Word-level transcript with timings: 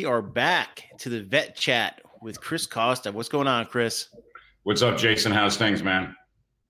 we 0.00 0.06
are 0.06 0.22
back 0.22 0.84
to 0.96 1.08
the 1.08 1.20
vet 1.20 1.56
chat 1.56 2.00
with 2.22 2.40
Chris 2.40 2.64
Costa. 2.64 3.10
What's 3.12 3.28
going 3.28 3.48
on, 3.48 3.66
Chris? 3.66 4.06
What's 4.62 4.82
up, 4.82 4.98
Jason? 4.98 5.32
How's 5.32 5.56
things, 5.56 5.82
man? 5.82 6.14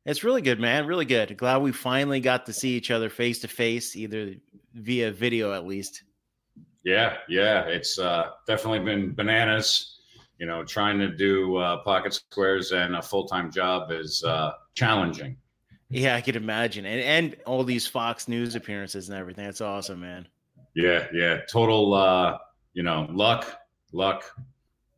It's 0.06 0.23
really 0.23 0.42
good, 0.42 0.60
man. 0.60 0.87
Really 0.87 1.05
good. 1.05 1.37
Glad 1.37 1.59
we 1.59 1.73
finally 1.73 2.20
got 2.20 2.47
to 2.47 2.52
see 2.52 2.77
each 2.77 2.92
other 2.92 3.10
face 3.10 3.41
to 3.41 3.48
face, 3.48 3.97
either 3.97 4.34
via 4.74 5.10
video 5.10 5.52
at 5.52 5.66
least. 5.66 6.05
Yeah, 6.84 7.16
yeah. 7.28 7.62
It's 7.64 7.98
uh, 7.98 8.30
definitely 8.47 8.78
been 8.80 9.12
bananas. 9.12 9.98
You 10.38 10.47
know, 10.47 10.64
trying 10.64 11.00
to 11.00 11.09
do 11.09 11.56
uh, 11.56 11.83
pocket 11.83 12.14
squares 12.14 12.70
and 12.70 12.95
a 12.95 13.02
full 13.02 13.27
time 13.27 13.50
job 13.50 13.91
is 13.91 14.22
uh, 14.22 14.52
challenging. 14.75 15.36
Yeah, 15.88 16.14
I 16.14 16.20
could 16.20 16.36
imagine. 16.36 16.86
And 16.86 17.00
and 17.00 17.36
all 17.45 17.64
these 17.64 17.88
Fox 17.88 18.28
News 18.28 18.55
appearances 18.55 19.09
and 19.09 19.19
everything. 19.19 19.45
That's 19.45 19.61
awesome, 19.61 20.00
man. 20.00 20.28
Yeah, 20.75 21.09
yeah. 21.12 21.41
Total, 21.50 21.92
uh, 21.92 22.38
you 22.72 22.84
know, 22.84 23.09
luck, 23.11 23.59
luck. 23.92 24.25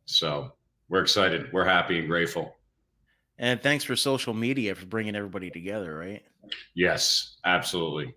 So 0.05 0.53
we're 0.89 1.01
excited. 1.01 1.51
We're 1.51 1.65
happy 1.65 1.97
and 1.97 2.07
grateful. 2.07 2.55
And 3.39 3.61
thanks 3.61 3.83
for 3.83 3.95
social 3.95 4.33
media 4.33 4.75
for 4.75 4.85
bringing 4.85 5.15
everybody 5.15 5.49
together, 5.49 5.97
right? 5.97 6.23
Yes, 6.75 7.37
absolutely. 7.45 8.13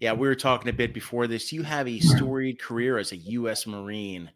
Yeah, 0.00 0.12
we 0.12 0.28
were 0.28 0.34
talking 0.34 0.68
a 0.68 0.72
bit 0.72 0.92
before 0.92 1.26
this. 1.26 1.52
You 1.52 1.62
have 1.62 1.88
a 1.88 1.98
storied 2.00 2.60
career 2.60 2.98
as 2.98 3.12
a 3.12 3.16
U.S. 3.16 3.66
Marine. 3.66 4.30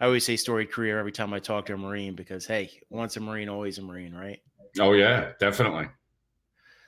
I 0.00 0.06
always 0.06 0.24
say 0.24 0.36
storied 0.36 0.72
career 0.72 0.98
every 0.98 1.12
time 1.12 1.32
I 1.32 1.38
talk 1.38 1.66
to 1.66 1.74
a 1.74 1.76
Marine 1.76 2.14
because, 2.14 2.46
hey, 2.46 2.70
once 2.90 3.16
a 3.16 3.20
Marine, 3.20 3.48
always 3.48 3.78
a 3.78 3.82
Marine, 3.82 4.14
right? 4.14 4.40
Oh, 4.80 4.92
yeah, 4.92 5.32
definitely. 5.38 5.88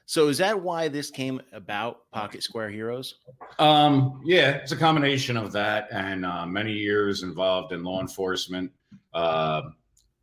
So 0.06 0.28
is 0.28 0.39
that 0.39 0.61
why 0.61 0.89
this 0.89 1.11
came 1.11 1.41
about, 1.53 2.11
Pocket 2.12 2.43
Square 2.43 2.71
Heroes? 2.71 3.17
Um, 3.59 4.23
yeah, 4.25 4.50
it's 4.50 4.73
a 4.73 4.77
combination 4.77 5.37
of 5.37 5.53
that 5.53 5.89
and 5.91 6.25
uh, 6.25 6.47
many 6.47 6.73
years 6.73 7.23
involved 7.23 7.73
in 7.73 7.83
law 7.83 8.00
enforcement. 8.00 8.71
Uh, 9.12 9.62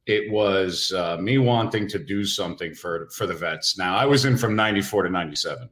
it 0.05 0.29
was 0.31 0.91
uh, 0.91 1.17
me 1.17 1.37
wanting 1.37 1.87
to 1.87 1.99
do 1.99 2.25
something 2.25 2.73
for 2.73 3.09
for 3.11 3.25
the 3.25 3.33
vets. 3.33 3.77
Now 3.77 3.95
I 3.95 4.05
was 4.05 4.25
in 4.25 4.37
from 4.37 4.55
'94 4.55 5.03
to 5.03 5.09
'97. 5.09 5.69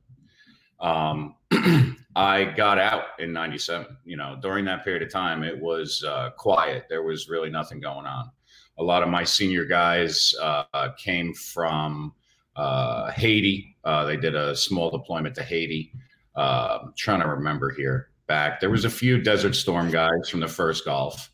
Um, 0.79 1.35
I 2.15 2.45
got 2.45 2.79
out 2.79 3.19
in 3.19 3.33
'97. 3.33 3.97
You 4.05 4.17
know, 4.17 4.37
during 4.41 4.65
that 4.65 4.83
period 4.83 5.03
of 5.03 5.11
time, 5.11 5.43
it 5.43 5.59
was 5.59 6.03
uh, 6.07 6.29
quiet. 6.37 6.85
There 6.89 7.03
was 7.03 7.29
really 7.29 7.49
nothing 7.49 7.81
going 7.81 8.05
on. 8.05 8.31
A 8.77 8.83
lot 8.83 9.03
of 9.03 9.09
my 9.09 9.23
senior 9.23 9.65
guys 9.65 10.33
uh, 10.41 10.89
came 10.97 11.33
from 11.33 12.13
uh, 12.55 13.11
Haiti. 13.11 13.75
Uh, 13.83 14.05
they 14.05 14.17
did 14.17 14.35
a 14.35 14.55
small 14.55 14.89
deployment 14.89 15.35
to 15.35 15.43
Haiti. 15.43 15.91
Uh, 16.35 16.79
I'm 16.83 16.93
trying 16.97 17.19
to 17.19 17.27
remember 17.27 17.69
here 17.71 18.11
back. 18.27 18.61
There 18.61 18.69
was 18.69 18.85
a 18.85 18.89
few 18.89 19.21
Desert 19.21 19.55
Storm 19.55 19.91
guys 19.91 20.29
from 20.29 20.39
the 20.39 20.47
first 20.47 20.85
Gulf. 20.85 21.29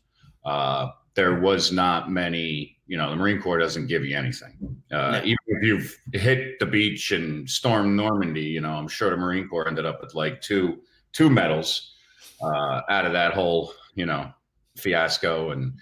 There 1.14 1.40
was 1.40 1.72
not 1.72 2.10
many. 2.10 2.77
You 2.88 2.96
know, 2.96 3.10
the 3.10 3.16
Marine 3.16 3.40
Corps 3.40 3.58
doesn't 3.58 3.86
give 3.86 4.04
you 4.04 4.16
anything. 4.16 4.56
Uh, 4.90 5.12
No. 5.12 5.18
Even 5.24 5.38
if 5.46 5.62
you've 5.62 5.96
hit 6.12 6.58
the 6.58 6.66
beach 6.66 7.12
and 7.12 7.48
stormed 7.48 7.94
Normandy, 7.96 8.42
you 8.42 8.60
know, 8.60 8.72
I'm 8.72 8.88
sure 8.88 9.10
the 9.10 9.16
Marine 9.16 9.46
Corps 9.46 9.68
ended 9.68 9.86
up 9.86 10.00
with 10.00 10.14
like 10.14 10.40
two 10.40 10.80
two 11.12 11.30
medals 11.30 11.94
uh, 12.42 12.80
out 12.88 13.04
of 13.06 13.12
that 13.12 13.34
whole 13.34 13.72
you 13.94 14.06
know 14.06 14.32
fiasco. 14.76 15.50
And 15.50 15.74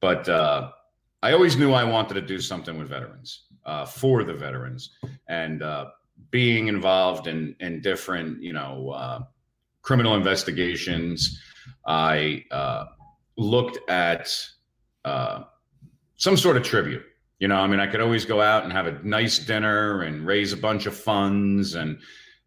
but 0.00 0.28
uh, 0.28 0.70
I 1.22 1.32
always 1.32 1.56
knew 1.56 1.72
I 1.72 1.84
wanted 1.84 2.14
to 2.14 2.22
do 2.22 2.40
something 2.40 2.78
with 2.78 2.88
veterans 2.88 3.42
uh, 3.66 3.84
for 3.84 4.24
the 4.24 4.34
veterans 4.34 4.90
and 5.28 5.62
uh, 5.62 5.86
being 6.30 6.68
involved 6.68 7.26
in 7.26 7.54
in 7.60 7.80
different 7.82 8.42
you 8.42 8.52
know 8.52 8.90
uh, 8.90 9.20
criminal 9.82 10.14
investigations. 10.14 11.40
I 11.86 12.44
uh, 12.50 12.86
looked 13.36 13.78
at 13.90 14.34
uh, 15.04 15.44
some 16.16 16.36
sort 16.36 16.56
of 16.56 16.62
tribute. 16.62 17.02
You 17.38 17.48
know, 17.48 17.56
I 17.56 17.66
mean, 17.66 17.80
I 17.80 17.86
could 17.86 18.00
always 18.00 18.24
go 18.24 18.40
out 18.40 18.64
and 18.64 18.72
have 18.72 18.86
a 18.86 18.98
nice 19.02 19.38
dinner 19.38 20.02
and 20.02 20.26
raise 20.26 20.52
a 20.52 20.56
bunch 20.56 20.86
of 20.86 20.96
funds 20.96 21.74
and 21.74 21.98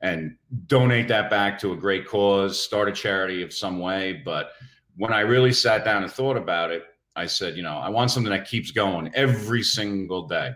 and 0.02 0.36
donate 0.68 1.10
that 1.10 1.30
back 1.30 1.60
to 1.60 1.74
a 1.74 1.76
great 1.76 2.08
cause, 2.08 2.60
start 2.60 2.88
a 2.88 2.92
charity 2.92 3.44
of 3.44 3.54
some 3.54 3.80
way. 3.80 4.22
But 4.24 4.52
when 4.96 5.12
I 5.12 5.20
really 5.22 5.52
sat 5.52 5.84
down 5.84 6.04
and 6.04 6.12
thought 6.12 6.38
about 6.38 6.72
it, 6.72 6.84
I 7.18 7.26
said, 7.26 7.58
you 7.58 7.64
know, 7.64 7.78
I 7.78 7.90
want 7.90 8.10
something 8.10 8.32
that 8.32 8.48
keeps 8.48 8.72
going 8.72 9.12
every 9.14 9.62
single 9.62 10.26
day. 10.26 10.52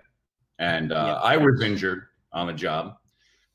And 0.60 0.94
uh, 0.94 0.96
Yeah. 0.96 1.14
I 1.16 1.38
was 1.38 1.62
injured 1.62 2.04
on 2.32 2.48
the 2.48 2.54
job, 2.54 2.96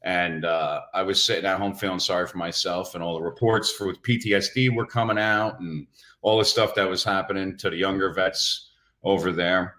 and 0.03 0.45
uh, 0.45 0.83
I 0.93 1.03
was 1.03 1.23
sitting 1.23 1.47
at 1.47 1.59
home 1.59 1.75
feeling 1.75 2.01
sorry 2.01 2.27
for 2.27 2.37
myself, 2.37 2.95
and 2.95 3.03
all 3.03 3.15
the 3.15 3.25
reports 3.25 3.73
for 3.73 3.87
with 3.87 4.03
PTSD 4.03 4.75
were 4.77 4.87
coming 4.87 5.19
out, 5.19 5.59
and 5.61 5.87
all 6.21 6.39
the 6.39 6.45
stuff 6.45 6.75
that 6.75 6.89
was 6.89 7.03
happening 7.03 7.57
to 7.59 7.71
the 7.71 7.77
younger 7.77 8.13
vets 8.13 8.68
over 9.03 9.33
there. 9.33 9.77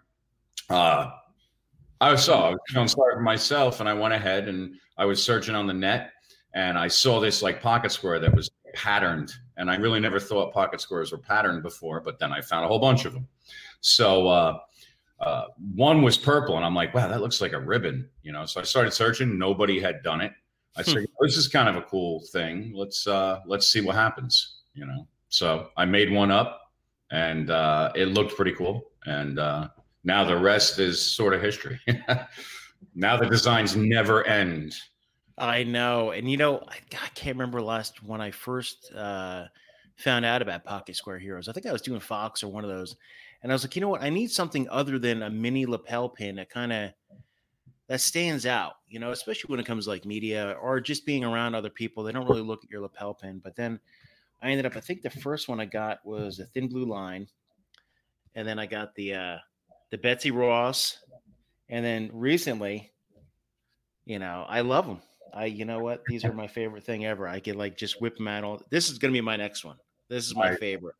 Uh, 0.69 1.12
I 2.02 2.16
saw 2.16 2.56
I 2.75 2.80
was 2.80 2.94
for 2.94 3.22
myself, 3.22 3.80
and 3.80 3.90
I 3.90 3.94
went 3.94 4.13
ahead 4.13 4.47
and 4.47 4.75
I 4.97 5.06
was 5.06 5.22
searching 5.24 5.56
on 5.56 5.68
the 5.68 5.74
net, 5.74 6.12
and 6.53 6.78
I 6.78 6.88
saw 6.88 7.19
this 7.19 7.41
like 7.41 7.62
pocket 7.62 7.91
square 7.91 8.19
that 8.19 8.34
was 8.34 8.50
patterned, 8.74 9.34
and 9.57 9.69
I 9.69 9.75
really 9.75 10.00
never 10.00 10.19
thought 10.19 10.53
pocket 10.53 10.80
squares 10.81 11.12
were 11.12 11.18
patterned 11.18 11.63
before, 11.63 12.00
but 12.00 12.19
then 12.19 12.31
I 12.31 12.41
found 12.41 12.66
a 12.66 12.68
whole 12.68 12.80
bunch 12.80 13.06
of 13.06 13.13
them. 13.13 13.28
So 13.81 14.28
uh, 14.28 14.59
uh, 15.19 15.46
one 15.75 16.01
was 16.01 16.18
purple, 16.18 16.56
and 16.56 16.66
I'm 16.66 16.75
like, 16.75 16.94
wow, 16.94 17.07
that 17.07 17.22
looks 17.22 17.41
like 17.41 17.53
a 17.53 17.59
ribbon, 17.59 18.09
you 18.24 18.31
know. 18.31 18.46
So 18.46 18.62
I 18.62 18.63
started 18.63 18.91
searching. 18.91 19.38
Nobody 19.38 19.80
had 19.80 20.01
done 20.03 20.22
it. 20.22 20.31
I 20.78 20.81
said, 20.81 21.06
this 21.19 21.36
is 21.36 21.47
kind 21.47 21.68
of 21.68 21.75
a 21.75 21.81
cool 21.81 22.24
thing. 22.31 22.72
Let's 22.74 23.06
uh, 23.07 23.40
let's 23.46 23.68
see 23.68 23.81
what 23.81 23.96
happens, 23.96 24.62
you 24.74 24.86
know. 24.86 25.07
So 25.28 25.69
I 25.75 25.86
made 25.86 26.12
one 26.12 26.31
up, 26.31 26.72
and 27.12 27.50
uh, 27.50 27.91
it 27.96 28.06
looked 28.06 28.36
pretty 28.36 28.53
cool. 28.53 28.88
And 29.06 29.40
uh, 29.40 29.70
now 30.04 30.24
the 30.24 30.38
rest 30.38 30.80
is 30.80 31.02
sort 31.02 31.34
of 31.34 31.42
history. 31.42 31.80
now 32.96 33.18
the 33.18 33.28
designs 33.28 33.76
never 33.76 34.26
end. 34.26 34.76
I 35.38 35.64
know. 35.64 36.12
And 36.12 36.30
you 36.30 36.38
know, 36.38 36.64
I, 36.68 36.76
I 36.94 37.08
can't 37.16 37.38
remember 37.38 37.62
last 37.62 38.04
when 38.04 38.22
I 38.22 38.32
first 38.32 38.92
uh, 38.94 39.46
found 39.96 40.26
out 40.26 40.42
about 40.42 40.66
Pocket 40.66 40.96
Square 40.96 41.20
Heroes. 41.20 41.48
I 41.48 41.54
think 41.54 41.66
I 41.66 41.72
was 41.72 41.82
doing 41.82 42.00
Fox 42.00 42.44
or 42.44 42.50
one 42.50 42.64
of 42.64 42.70
those. 42.70 42.96
And 43.42 43.52
I 43.52 43.56
was 43.56 43.64
like, 43.64 43.76
you 43.76 43.82
know 43.82 43.88
what? 43.88 44.02
I 44.02 44.10
need 44.10 44.32
something 44.32 44.68
other 44.70 45.00
than 45.00 45.24
a 45.24 45.30
mini 45.30 45.66
lapel 45.66 46.10
pin 46.10 46.36
that 46.36 46.50
kind 46.50 46.74
of 46.74 46.92
that 47.88 48.02
stands 48.02 48.46
out, 48.46 48.74
you 48.88 49.00
know, 49.00 49.12
especially 49.12 49.50
when 49.50 49.60
it 49.60 49.66
comes 49.66 49.86
to 49.86 49.90
like 49.90 50.06
media 50.06 50.56
or 50.62 50.80
just 50.80 51.06
being 51.06 51.24
around 51.24 51.56
other 51.56 51.70
people. 51.70 52.04
They 52.04 52.12
don't 52.12 52.28
really 52.28 52.42
look 52.42 52.64
at 52.64 52.70
your 52.70 52.81
lapel 52.81 53.14
pin. 53.14 53.42
But 53.44 53.56
then 53.56 53.80
I 54.42 54.52
ended 54.52 54.66
up, 54.66 54.76
I 54.76 54.80
think 54.80 55.02
the 55.02 55.10
first 55.10 55.48
one 55.48 55.60
I 55.60 55.66
got 55.66 56.06
was 56.06 56.40
a 56.40 56.46
thin 56.46 56.68
blue 56.68 56.86
line. 56.86 57.28
And 58.35 58.47
then 58.47 58.59
I 58.59 58.66
got 58.66 58.95
the 58.95 59.13
uh 59.16 59.38
the 59.91 59.97
Betsy 59.97 60.31
Ross. 60.31 60.97
And 61.69 61.85
then 61.85 62.09
recently, 62.13 62.91
you 64.06 64.17
know, 64.19 64.45
I 64.47 64.62
love 64.62 64.88
them. 64.88 65.01
I, 65.31 65.45
you 65.45 65.66
know 65.66 65.79
what? 65.79 66.03
These 66.06 66.25
are 66.25 66.34
my 66.34 66.47
favorite 66.47 66.84
thing 66.84 67.06
ever. 67.06 67.28
I 67.28 67.39
could 67.39 67.56
like 67.56 67.78
just 67.78 68.01
whip 68.01 68.18
them 68.18 68.28
out. 68.28 68.44
All 68.44 68.62
this 68.72 68.89
is 68.89 68.97
going 68.97 69.13
to 69.13 69.18
be 69.18 69.22
my 69.22 69.35
next 69.35 69.63
one. 69.63 69.78
This 70.09 70.25
is 70.25 70.35
my 70.35 70.50
Right. 70.50 70.59
favorite. 70.59 70.95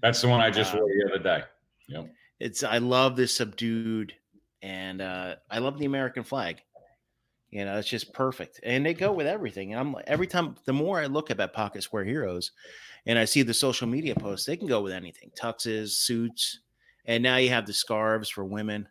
That's 0.00 0.22
the 0.22 0.28
one 0.28 0.40
I 0.40 0.50
just 0.50 0.74
Uh, 0.74 0.78
wore 0.78 0.88
the 0.88 1.10
other 1.12 1.22
day. 1.22 1.44
Yep. 1.88 2.10
It's 2.40 2.62
I 2.62 2.78
love 2.78 3.16
this 3.16 3.36
subdued, 3.36 4.14
and 4.62 5.02
uh, 5.02 5.36
I 5.50 5.58
love 5.58 5.78
the 5.78 5.84
American 5.86 6.22
flag. 6.24 6.62
You 7.50 7.64
know, 7.64 7.78
it's 7.78 7.88
just 7.88 8.12
perfect, 8.12 8.60
and 8.62 8.84
they 8.84 8.92
go 8.92 9.10
with 9.10 9.26
everything. 9.26 9.72
And 9.72 9.80
I'm 9.80 9.92
like, 9.94 10.04
every 10.06 10.26
time, 10.26 10.56
the 10.66 10.72
more 10.72 11.00
I 11.00 11.06
look 11.06 11.30
at 11.30 11.38
that 11.38 11.54
Pocket 11.54 11.82
Square 11.82 12.04
Heroes, 12.04 12.52
and 13.06 13.18
I 13.18 13.24
see 13.24 13.42
the 13.42 13.54
social 13.54 13.86
media 13.86 14.14
posts, 14.14 14.44
they 14.44 14.56
can 14.56 14.66
go 14.66 14.82
with 14.82 14.92
anything: 14.92 15.30
tuxes, 15.34 15.90
suits, 15.92 16.60
and 17.06 17.22
now 17.22 17.36
you 17.36 17.48
have 17.48 17.66
the 17.66 17.72
scarves 17.72 18.28
for 18.28 18.44
women. 18.44 18.86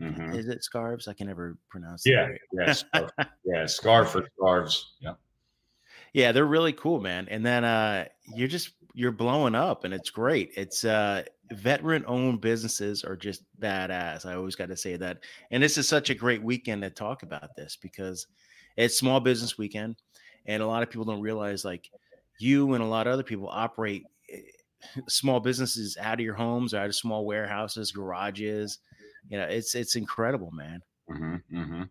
Mhm. 0.00 0.34
Is 0.36 0.48
it 0.48 0.64
scarves? 0.64 1.06
I 1.08 1.12
can 1.12 1.26
never 1.28 1.56
pronounce. 1.68 2.04
Yeah, 2.04 2.26
right. 2.26 2.40
yeah, 2.52 2.72
scarf. 2.72 3.10
yeah, 3.44 3.66
scarf 3.66 4.10
for 4.10 4.26
scarves. 4.36 4.94
Yeah. 5.00 5.14
Yeah, 6.12 6.32
they're 6.32 6.46
really 6.46 6.72
cool, 6.72 7.00
man. 7.00 7.28
And 7.30 7.44
then 7.44 7.64
uh 7.64 8.06
you're 8.34 8.48
just 8.48 8.70
you're 8.94 9.12
blowing 9.12 9.54
up 9.54 9.84
and 9.84 9.94
it's 9.94 10.10
great. 10.10 10.50
It's 10.56 10.84
uh 10.84 11.24
veteran 11.52 12.04
owned 12.06 12.40
businesses 12.40 13.04
are 13.04 13.16
just 13.16 13.42
badass. 13.60 14.26
I 14.26 14.34
always 14.34 14.56
got 14.56 14.68
to 14.68 14.76
say 14.76 14.96
that. 14.96 15.18
And 15.50 15.62
this 15.62 15.78
is 15.78 15.88
such 15.88 16.10
a 16.10 16.14
great 16.14 16.42
weekend 16.42 16.82
to 16.82 16.90
talk 16.90 17.22
about 17.22 17.56
this 17.56 17.76
because 17.80 18.26
it's 18.76 18.96
small 18.96 19.20
business 19.20 19.58
weekend 19.58 19.96
and 20.46 20.62
a 20.62 20.66
lot 20.66 20.82
of 20.82 20.90
people 20.90 21.04
don't 21.04 21.20
realize 21.20 21.64
like 21.64 21.90
you 22.38 22.74
and 22.74 22.82
a 22.82 22.86
lot 22.86 23.06
of 23.06 23.12
other 23.12 23.22
people 23.22 23.48
operate 23.50 24.04
eh, 24.32 24.38
small 25.08 25.40
businesses 25.40 25.96
out 26.00 26.14
of 26.14 26.20
your 26.20 26.34
homes, 26.34 26.74
or 26.74 26.78
out 26.78 26.86
of 26.86 26.94
small 26.94 27.26
warehouses, 27.26 27.92
garages. 27.92 28.78
You 29.28 29.38
know, 29.38 29.44
it's 29.44 29.74
it's 29.74 29.96
incredible, 29.96 30.50
man. 30.50 30.80
hmm 31.08 31.36
hmm 31.50 31.82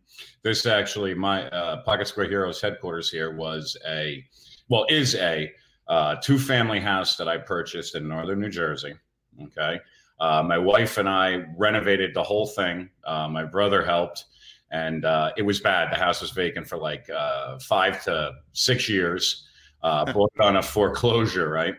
This 0.44 0.66
actually, 0.66 1.14
my 1.14 1.48
uh, 1.50 1.84
Pocket 1.84 2.08
Square 2.08 2.30
Heroes 2.30 2.62
headquarters 2.62 3.10
here 3.10 3.36
was 3.36 3.78
a, 3.88 4.24
well, 4.70 4.86
is 4.90 5.16
a 5.16 5.52
uh, 5.88 6.16
two 6.16 6.40
family 6.40 6.80
house 6.80 7.16
that 7.18 7.28
I 7.28 7.38
purchased 7.38 7.96
in 7.96 8.08
northern 8.08 8.40
New 8.40 8.50
Jersey. 8.50 8.96
Okay. 9.44 9.80
Uh, 10.20 10.44
my 10.44 10.58
wife 10.58 10.98
and 10.98 11.08
I 11.08 11.46
renovated 11.58 12.14
the 12.14 12.24
whole 12.24 12.48
thing. 12.48 12.90
Uh, 13.06 13.28
my 13.30 13.46
brother 13.46 13.86
helped, 13.86 14.26
and 14.72 15.06
uh, 15.06 15.32
it 15.38 15.44
was 15.44 15.60
bad. 15.62 15.92
The 15.92 15.96
house 15.96 16.22
was 16.22 16.32
vacant 16.32 16.68
for 16.68 16.78
like 16.78 17.10
uh, 17.10 17.58
five 17.60 18.04
to 18.04 18.34
six 18.54 18.90
years. 18.90 19.46
Uh, 19.82 20.12
bought 20.14 20.32
on 20.42 20.58
a 20.58 20.62
foreclosure, 20.62 21.50
right? 21.50 21.76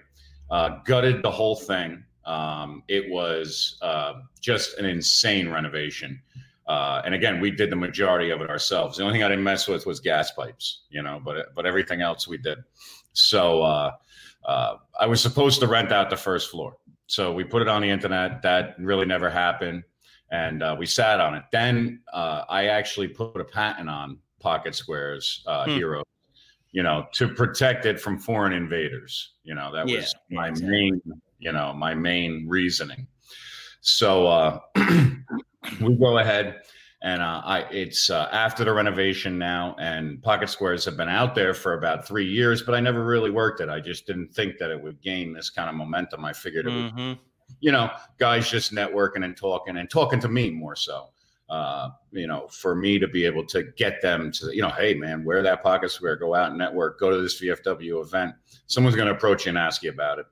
Uh, 0.50 0.78
gutted 0.84 1.22
the 1.22 1.30
whole 1.30 1.56
thing. 1.56 2.02
Um, 2.24 2.82
it 2.88 3.10
was 3.10 3.78
uh, 3.82 4.14
just 4.40 4.78
an 4.78 4.86
insane 4.86 5.48
renovation. 5.50 6.20
Uh, 6.66 7.02
and 7.04 7.14
again, 7.14 7.40
we 7.40 7.50
did 7.50 7.68
the 7.70 7.76
majority 7.76 8.30
of 8.30 8.40
it 8.40 8.48
ourselves. 8.48 8.96
The 8.96 9.02
only 9.02 9.14
thing 9.14 9.24
I 9.24 9.28
didn't 9.28 9.44
mess 9.44 9.66
with 9.66 9.86
was 9.86 9.98
gas 9.98 10.30
pipes, 10.30 10.82
you 10.88 11.02
know, 11.02 11.20
but 11.24 11.52
but 11.54 11.66
everything 11.66 12.00
else 12.00 12.28
we 12.28 12.36
did. 12.36 12.58
So 13.12 13.62
uh, 13.62 13.90
uh, 14.44 14.76
I 14.98 15.06
was 15.06 15.20
supposed 15.20 15.60
to 15.60 15.66
rent 15.66 15.90
out 15.90 16.10
the 16.10 16.16
first 16.16 16.50
floor. 16.50 16.76
So 17.10 17.32
we 17.32 17.42
put 17.42 17.60
it 17.60 17.66
on 17.66 17.82
the 17.82 17.90
internet. 17.90 18.40
That 18.42 18.76
really 18.78 19.04
never 19.04 19.28
happened, 19.28 19.82
and 20.30 20.62
uh, 20.62 20.76
we 20.78 20.86
sat 20.86 21.20
on 21.20 21.34
it. 21.34 21.42
Then 21.50 22.02
uh, 22.12 22.44
I 22.48 22.66
actually 22.66 23.08
put 23.08 23.40
a 23.40 23.44
patent 23.44 23.90
on 23.90 24.18
Pocket 24.38 24.76
Squares 24.76 25.42
uh, 25.44 25.64
Hmm. 25.64 25.74
Hero, 25.74 26.04
you 26.70 26.84
know, 26.84 27.06
to 27.14 27.26
protect 27.28 27.84
it 27.84 28.00
from 28.00 28.16
foreign 28.20 28.52
invaders. 28.52 29.32
You 29.42 29.56
know, 29.56 29.72
that 29.72 29.88
Yeah, 29.88 29.96
was 29.96 30.14
my 30.30 30.50
exactly. 30.50 30.70
main, 30.70 31.02
you 31.40 31.50
know, 31.50 31.72
my 31.72 31.94
main 31.94 32.46
reasoning. 32.48 33.08
So 33.80 34.28
uh, 34.28 34.60
we 35.80 35.96
go 35.96 36.18
ahead 36.18 36.60
and 37.02 37.22
uh, 37.22 37.40
I 37.44 37.60
it's 37.70 38.10
uh, 38.10 38.28
after 38.30 38.64
the 38.64 38.72
renovation 38.72 39.38
now, 39.38 39.74
and 39.78 40.22
Pocket 40.22 40.50
Squares 40.50 40.84
have 40.84 40.96
been 40.96 41.08
out 41.08 41.34
there 41.34 41.54
for 41.54 41.74
about 41.74 42.06
three 42.06 42.26
years, 42.26 42.62
but 42.62 42.74
I 42.74 42.80
never 42.80 43.04
really 43.04 43.30
worked 43.30 43.60
it. 43.60 43.68
I 43.68 43.80
just 43.80 44.06
didn't 44.06 44.34
think 44.34 44.58
that 44.58 44.70
it 44.70 44.82
would 44.82 45.00
gain 45.00 45.32
this 45.32 45.48
kind 45.50 45.68
of 45.70 45.74
momentum. 45.76 46.24
I 46.24 46.32
figured 46.32 46.66
it 46.66 46.70
would, 46.70 46.92
Mhm. 46.94 47.18
you 47.60 47.72
know, 47.72 47.90
guys 48.18 48.50
just 48.50 48.72
networking 48.74 49.24
and 49.24 49.36
talking 49.36 49.76
and 49.78 49.88
talking 49.88 50.20
to 50.20 50.28
me 50.28 50.50
more 50.50 50.76
so. 50.76 51.08
Uh, 51.48 51.88
you 52.12 52.28
know, 52.28 52.46
for 52.48 52.76
me 52.76 52.96
to 52.98 53.08
be 53.08 53.24
able 53.24 53.44
to 53.44 53.64
get 53.76 54.00
them 54.00 54.30
to, 54.30 54.54
you 54.54 54.62
know, 54.62 54.68
hey 54.68 54.94
man, 54.94 55.24
wear 55.24 55.42
that 55.42 55.62
Pocket 55.64 55.90
Square, 55.90 56.16
go 56.16 56.32
out 56.34 56.50
and 56.50 56.58
network, 56.58 57.00
go 57.00 57.10
to 57.10 57.20
this 57.20 57.40
VFW 57.40 58.00
event. 58.02 58.34
Someone's 58.68 58.94
going 58.94 59.08
to 59.08 59.14
approach 59.14 59.46
you 59.46 59.48
and 59.48 59.58
ask 59.58 59.82
you 59.82 59.90
about 59.90 60.20
it. 60.20 60.26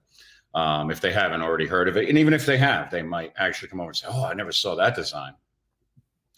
Um, 0.55 0.91
if 0.93 1.01
they 1.01 1.13
haven't 1.13 1.43
already 1.43 1.67
heard 1.67 1.89
of 1.89 1.97
it, 1.97 2.09
and 2.09 2.17
even 2.19 2.33
if 2.35 2.47
they 2.47 2.57
have, 2.57 2.91
they 2.91 3.03
might 3.03 3.33
actually 3.37 3.69
come 3.69 3.81
over 3.81 3.91
and 3.91 3.97
say, 3.97 4.07
"Oh, 4.09 4.25
I 4.25 4.33
never 4.35 4.53
saw 4.53 4.75
that 4.77 4.95
design." 4.95 5.33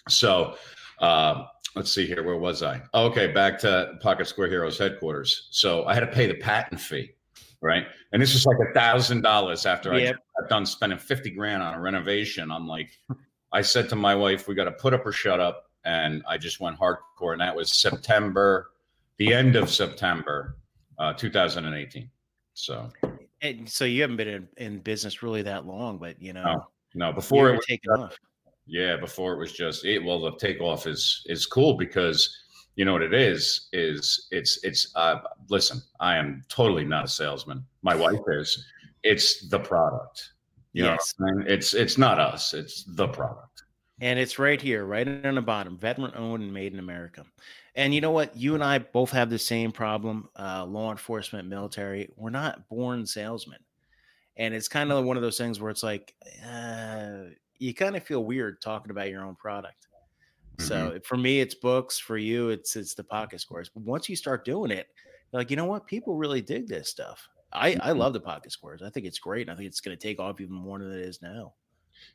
So 0.08 0.56
uh, 1.00 1.46
let's 1.76 1.92
see 1.92 2.06
here. 2.06 2.22
Where 2.22 2.36
was 2.36 2.62
I? 2.62 2.82
Oh, 2.94 3.06
okay, 3.06 3.28
back 3.28 3.58
to 3.60 3.98
Pocket 4.00 4.26
Square 4.26 4.48
Heroes 4.48 4.78
headquarters. 4.78 5.48
So 5.50 5.84
I 5.84 5.94
had 5.94 6.00
to 6.00 6.06
pay 6.06 6.26
the 6.26 6.34
patent 6.34 6.80
fee, 6.80 7.10
right? 7.60 7.86
And 8.12 8.20
this 8.20 8.32
was 8.32 8.46
like 8.46 8.58
a 8.68 8.72
thousand 8.72 9.22
dollars 9.22 9.66
after 9.66 9.96
Yep. 9.96 10.16
I 10.16 10.40
got 10.42 10.50
done 10.50 10.66
spending 10.66 10.98
fifty 10.98 11.30
grand 11.30 11.62
on 11.62 11.74
a 11.74 11.80
renovation. 11.80 12.50
I'm 12.50 12.66
like, 12.66 12.90
I 13.52 13.62
said 13.62 13.88
to 13.90 13.96
my 13.96 14.14
wife, 14.14 14.48
"We 14.48 14.54
got 14.54 14.64
to 14.64 14.72
put 14.72 14.94
up 14.94 15.06
or 15.06 15.12
shut 15.12 15.40
up," 15.40 15.70
and 15.84 16.22
I 16.28 16.38
just 16.38 16.60
went 16.60 16.78
hardcore. 16.78 17.32
And 17.32 17.40
that 17.40 17.54
was 17.54 17.80
September, 17.80 18.70
the 19.18 19.32
end 19.32 19.56
of 19.56 19.70
September, 19.70 20.56
uh, 20.98 21.12
2018. 21.14 22.10
So 22.54 22.90
And 23.42 23.68
so 23.68 23.84
you 23.84 24.02
haven't 24.02 24.16
been 24.16 24.28
in, 24.28 24.48
in 24.56 24.78
business 24.80 25.22
really 25.22 25.42
that 25.42 25.66
long, 25.66 25.98
but 25.98 26.20
you 26.20 26.32
know, 26.32 26.42
No, 26.42 26.66
no, 26.94 27.12
before 27.12 27.48
it 27.48 27.56
was 27.56 27.66
taking 27.66 27.90
off. 27.90 28.18
Yeah, 28.70 28.96
before 28.96 29.32
it 29.32 29.38
was 29.38 29.52
just 29.52 29.84
it. 29.84 29.98
Well, 29.98 30.20
the 30.20 30.36
takeoff 30.36 30.86
is 30.86 31.24
is 31.26 31.44
cool 31.44 31.76
because 31.76 32.38
you 32.76 32.84
know 32.84 32.92
what 32.92 33.02
it 33.02 33.12
is 33.12 33.68
is 33.72 34.28
it's 34.30 34.60
it's. 34.62 34.92
Uh, 34.94 35.16
listen, 35.48 35.82
I 35.98 36.16
am 36.16 36.44
totally 36.48 36.84
not 36.84 37.04
a 37.04 37.08
salesman. 37.08 37.64
My 37.82 37.96
wife 37.96 38.20
is. 38.28 38.64
It's 39.02 39.48
the 39.48 39.58
product. 39.58 40.30
You 40.72 40.84
Yes. 40.84 41.14
know, 41.18 41.26
I'm 41.26 41.42
saying? 41.42 41.52
it's 41.52 41.74
it's 41.74 41.98
not 41.98 42.20
us. 42.20 42.54
It's 42.54 42.84
the 42.84 43.08
product. 43.08 43.64
And 44.00 44.18
it's 44.18 44.38
right 44.38 44.60
here, 44.62 44.84
right 44.84 45.06
on 45.26 45.34
the 45.34 45.42
bottom, 45.42 45.76
veteran 45.76 46.12
owned 46.14 46.42
and 46.42 46.54
made 46.54 46.72
in 46.72 46.78
America. 46.78 47.26
And 47.74 47.92
you 47.92 48.00
know 48.00 48.12
what? 48.12 48.36
You 48.36 48.54
and 48.54 48.62
I 48.64 48.78
both 48.78 49.10
have 49.10 49.30
the 49.30 49.38
same 49.38 49.72
problem. 49.72 50.28
Uh, 50.38 50.64
law 50.64 50.90
enforcement, 50.90 51.48
military, 51.48 52.08
we're 52.16 52.30
not 52.30 52.68
born 52.68 53.04
salesmen. 53.04 53.58
And 54.36 54.54
it's 54.54 54.68
kind 54.68 54.90
of 54.90 55.04
one 55.04 55.16
of 55.16 55.22
those 55.22 55.36
things 55.36 55.60
where 55.60 55.70
it's 55.70 55.82
like, 55.82 56.14
uh, 56.46 57.24
you 57.60 57.74
kind 57.74 57.96
of 57.96 58.02
feel 58.02 58.24
weird 58.24 58.60
talking 58.60 58.90
about 58.90 59.10
your 59.10 59.24
own 59.24 59.36
product. 59.36 59.86
So 60.58 61.00
for 61.04 61.16
me, 61.16 61.40
it's 61.40 61.54
books. 61.54 61.98
For 61.98 62.18
you, 62.18 62.50
it's 62.50 62.76
it's 62.76 62.94
the 62.94 63.04
pocket 63.04 63.40
squares. 63.40 63.70
But 63.70 63.82
once 63.84 64.08
you 64.08 64.16
start 64.16 64.44
doing 64.44 64.70
it, 64.70 64.88
you're 65.32 65.40
like, 65.40 65.50
you 65.50 65.56
know 65.56 65.64
what? 65.64 65.86
People 65.86 66.16
really 66.16 66.42
dig 66.42 66.68
this 66.68 66.90
stuff. 66.90 67.26
I, 67.52 67.76
I 67.80 67.92
Mhm. 67.92 67.98
love 67.98 68.12
the 68.12 68.20
pocket 68.20 68.52
squares. 68.52 68.82
I 68.82 68.90
think 68.90 69.06
it's 69.06 69.18
great. 69.18 69.42
And 69.42 69.50
I 69.50 69.56
think 69.56 69.68
it's 69.68 69.80
going 69.80 69.96
to 69.96 70.02
take 70.02 70.20
off 70.20 70.40
even 70.40 70.54
more 70.54 70.78
than 70.78 70.92
it 70.92 71.00
is 71.00 71.22
now. 71.22 71.54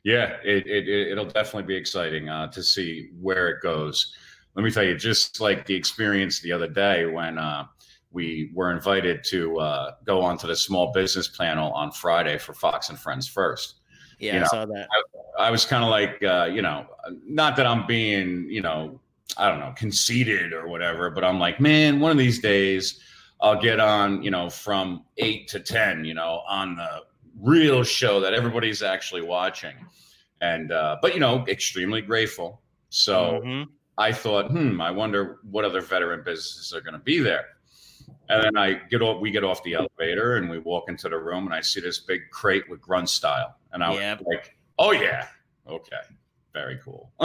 Yeah, 0.04 0.38
it, 0.44 0.66
it, 0.66 0.88
it'll 0.88 1.26
definitely 1.26 1.64
be 1.64 1.76
exciting 1.76 2.28
uh, 2.28 2.48
to 2.52 2.62
see 2.62 3.10
where 3.20 3.48
it 3.48 3.62
goes. 3.62 4.14
Let 4.54 4.64
me 4.64 4.70
tell 4.70 4.84
you, 4.84 4.96
just 4.96 5.40
like 5.40 5.66
the 5.66 5.74
experience 5.74 6.40
the 6.40 6.52
other 6.52 6.68
day 6.68 7.06
when 7.06 7.38
uh, 7.38 7.66
we 8.10 8.50
were 8.54 8.70
invited 8.72 9.24
to 9.24 9.58
uh, 9.58 9.94
go 10.04 10.22
onto 10.22 10.46
the 10.46 10.56
small 10.56 10.92
business 10.92 11.28
panel 11.28 11.72
on 11.72 11.90
Friday 11.92 12.38
for 12.38 12.54
Fox 12.54 12.88
and 12.88 12.98
Friends 12.98 13.28
First. 13.28 13.80
Yeah, 14.18 14.36
You 14.38 14.44
I 14.44 14.46
saw 14.46 14.66
that. 14.66 14.88
I 15.38 15.50
was 15.50 15.64
kind 15.64 15.84
of 15.84 15.90
like, 15.90 16.22
uh, 16.22 16.48
you 16.52 16.62
know, 16.62 16.86
not 17.26 17.56
that 17.56 17.66
I'm 17.66 17.86
being, 17.86 18.48
you 18.48 18.62
know, 18.62 19.00
I 19.36 19.48
don't 19.48 19.60
know, 19.60 19.72
conceited 19.76 20.52
or 20.52 20.68
whatever, 20.68 21.10
but 21.10 21.24
I'm 21.24 21.38
like, 21.38 21.60
man, 21.60 22.00
one 22.00 22.10
of 22.10 22.18
these 22.18 22.40
days 22.40 23.00
I'll 23.40 23.60
get 23.60 23.80
on, 23.80 24.22
you 24.22 24.30
know, 24.30 24.48
from 24.48 25.04
eight 25.18 25.48
to 25.48 25.60
10, 25.60 26.04
you 26.04 26.14
know, 26.14 26.42
on 26.48 26.76
the 26.76 27.02
real 27.40 27.82
show 27.82 28.20
that 28.20 28.32
everybody's 28.32 28.82
actually 28.82 29.22
watching. 29.22 29.74
And, 30.40 30.72
uh, 30.72 30.96
but, 31.02 31.14
you 31.14 31.20
know, 31.20 31.44
extremely 31.48 32.00
grateful. 32.00 32.62
So 32.88 33.40
Mhm. 33.44 33.66
I 33.98 34.12
thought, 34.12 34.50
hmm, 34.50 34.80
I 34.80 34.90
wonder 34.90 35.38
what 35.42 35.64
other 35.64 35.80
veteran 35.80 36.22
businesses 36.24 36.72
are 36.72 36.80
going 36.80 36.94
to 36.94 37.00
be 37.00 37.18
there. 37.18 37.46
And 38.28 38.42
then 38.42 38.56
I 38.56 38.74
get 38.74 39.02
off, 39.02 39.20
we 39.20 39.30
get 39.30 39.44
off 39.44 39.62
the 39.64 39.74
elevator 39.74 40.36
and 40.36 40.48
we 40.48 40.58
walk 40.58 40.88
into 40.88 41.08
the 41.08 41.18
room 41.18 41.44
and 41.44 41.54
I 41.54 41.60
see 41.60 41.80
this 41.80 42.00
big 42.00 42.22
crate 42.30 42.68
with 42.68 42.80
grunt 42.80 43.08
style. 43.08 43.56
And 43.72 43.84
I 43.84 43.90
was 43.90 43.98
Yep. 43.98 44.22
like, 44.26 44.55
oh 44.78 44.92
yeah, 44.92 45.26
okay, 45.68 45.96
very 46.54 46.78
cool. 46.84 47.10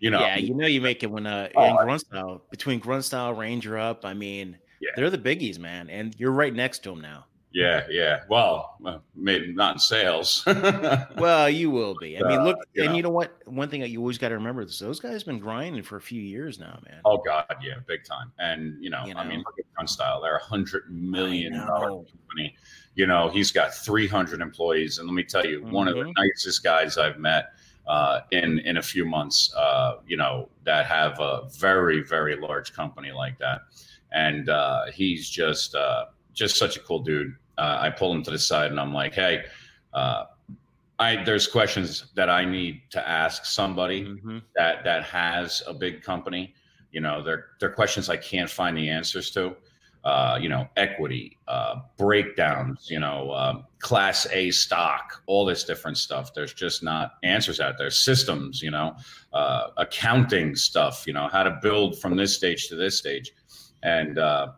you 0.00 0.10
know, 0.10 0.20
yeah, 0.20 0.36
you 0.36 0.54
know 0.54 0.66
you 0.66 0.80
make 0.80 1.02
it 1.02 1.10
when 1.10 1.26
uh 1.26 1.48
Oh, 1.56 1.64
and 1.64 1.78
grunt 1.78 2.00
style 2.00 2.42
between 2.50 2.78
grunt 2.78 3.04
style 3.04 3.34
ranger 3.34 3.76
up. 3.78 4.04
I 4.04 4.14
mean, 4.14 4.58
Yeah. 4.80 4.90
they're 4.96 5.10
the 5.10 5.18
biggies, 5.18 5.58
man, 5.58 5.90
and 5.90 6.14
you're 6.18 6.32
right 6.32 6.54
next 6.54 6.80
to 6.84 6.90
them 6.90 7.00
now. 7.00 7.26
yeah, 7.52 7.86
yeah. 7.90 8.20
Well, 8.28 8.76
uh, 8.84 8.98
maybe 9.16 9.52
not 9.52 9.76
in 9.76 9.78
sales. 9.80 10.44
Well, 11.16 11.48
you 11.50 11.70
will 11.70 11.96
be. 11.98 12.16
I 12.18 12.22
mean, 12.28 12.38
Uh, 12.40 12.44
look, 12.44 12.58
you 12.74 12.82
and 12.82 12.92
know. 12.92 12.96
you 12.96 13.02
know 13.02 13.10
what? 13.10 13.32
One 13.48 13.68
thing 13.70 13.80
that 13.80 13.88
you 13.90 13.98
always 14.00 14.18
got 14.18 14.28
to 14.28 14.34
remember 14.36 14.62
is 14.62 14.78
those 14.78 15.00
guys 15.00 15.14
have 15.14 15.24
been 15.24 15.38
grinding 15.40 15.82
for 15.82 15.96
a 15.96 16.00
few 16.00 16.20
years 16.22 16.60
now, 16.60 16.78
man. 16.88 17.00
oh 17.06 17.18
God, 17.18 17.46
yeah, 17.62 17.74
big 17.86 18.04
time. 18.04 18.30
And 18.38 18.76
you 18.84 18.90
know, 18.90 19.04
You 19.06 19.14
I 19.16 19.24
mean, 19.26 19.38
know. 19.38 19.44
look 19.46 19.58
at 19.58 19.64
Grunt 19.74 19.90
Style. 19.90 20.20
They're 20.20 20.36
a 20.36 20.44
hundred 20.44 20.84
million 20.92 21.54
dollar 21.54 21.88
company. 22.04 22.54
You 22.98 23.06
know, 23.06 23.28
he's 23.28 23.52
got 23.52 23.72
three 23.72 24.08
hundred 24.08 24.40
employees, 24.40 24.98
and 24.98 25.06
let 25.06 25.14
me 25.14 25.22
tell 25.22 25.46
you, 25.46 25.62
one 25.70 25.86
of 25.86 25.94
the 25.94 26.02
Mhm. 26.02 26.14
nicest 26.16 26.64
guys 26.64 26.98
I've 26.98 27.18
met. 27.20 27.52
Uh, 27.86 28.20
in 28.32 28.58
in 28.70 28.76
a 28.76 28.82
few 28.82 29.06
months, 29.06 29.50
uh, 29.54 29.94
you 30.06 30.16
know, 30.18 30.50
that 30.64 30.84
have 30.84 31.18
a 31.20 31.48
very 31.58 32.02
very 32.02 32.36
large 32.36 32.72
company 32.74 33.12
like 33.12 33.38
that, 33.38 33.60
and 34.12 34.50
uh, 34.50 34.86
he's 34.92 35.30
just 35.30 35.74
uh, 35.74 36.06
just 36.34 36.56
such 36.58 36.76
a 36.76 36.80
cool 36.80 36.98
dude. 36.98 37.34
Uh, 37.56 37.78
I 37.80 37.88
pull 37.88 38.12
him 38.12 38.22
to 38.24 38.30
the 38.30 38.38
side 38.38 38.70
and 38.72 38.78
I'm 38.78 38.92
like, 38.92 39.14
hey, 39.14 39.44
uh, 39.94 40.24
I 40.98 41.22
there's 41.24 41.46
questions 41.46 42.10
that 42.14 42.28
I 42.28 42.44
need 42.44 42.82
to 42.90 43.00
ask 43.08 43.46
somebody 43.46 44.04
Mhm. 44.04 44.42
that 44.56 44.84
that 44.84 45.04
has 45.04 45.62
a 45.66 45.72
big 45.72 46.02
company. 46.02 46.54
You 46.92 47.00
know, 47.00 47.22
they're 47.22 47.46
they're 47.58 47.70
questions 47.82 48.10
I 48.10 48.18
can't 48.18 48.50
find 48.50 48.76
the 48.76 48.90
answers 48.90 49.30
to. 49.30 49.56
Uh, 50.04 50.38
you 50.40 50.48
know, 50.48 50.66
equity, 50.76 51.36
uh, 51.48 51.80
breakdowns, 51.98 52.88
you 52.88 53.00
know, 53.00 53.32
um, 53.32 53.64
class 53.80 54.26
A 54.32 54.50
stock, 54.50 55.22
all 55.26 55.44
this 55.44 55.64
different 55.64 55.98
stuff. 55.98 56.32
There's 56.32 56.54
just 56.54 56.82
not 56.82 57.14
answers 57.24 57.60
out 57.60 57.76
there. 57.76 57.90
Systems, 57.90 58.62
you 58.62 58.70
know, 58.70 58.96
uh, 59.32 59.68
accounting 59.76 60.54
stuff, 60.54 61.04
you 61.06 61.12
know, 61.12 61.28
how 61.28 61.42
to 61.42 61.58
build 61.62 61.98
from 61.98 62.16
this 62.16 62.34
stage 62.34 62.68
to 62.68 62.76
this 62.76 62.96
stage. 62.96 63.32
And 63.82 64.18
uh, 64.18 64.52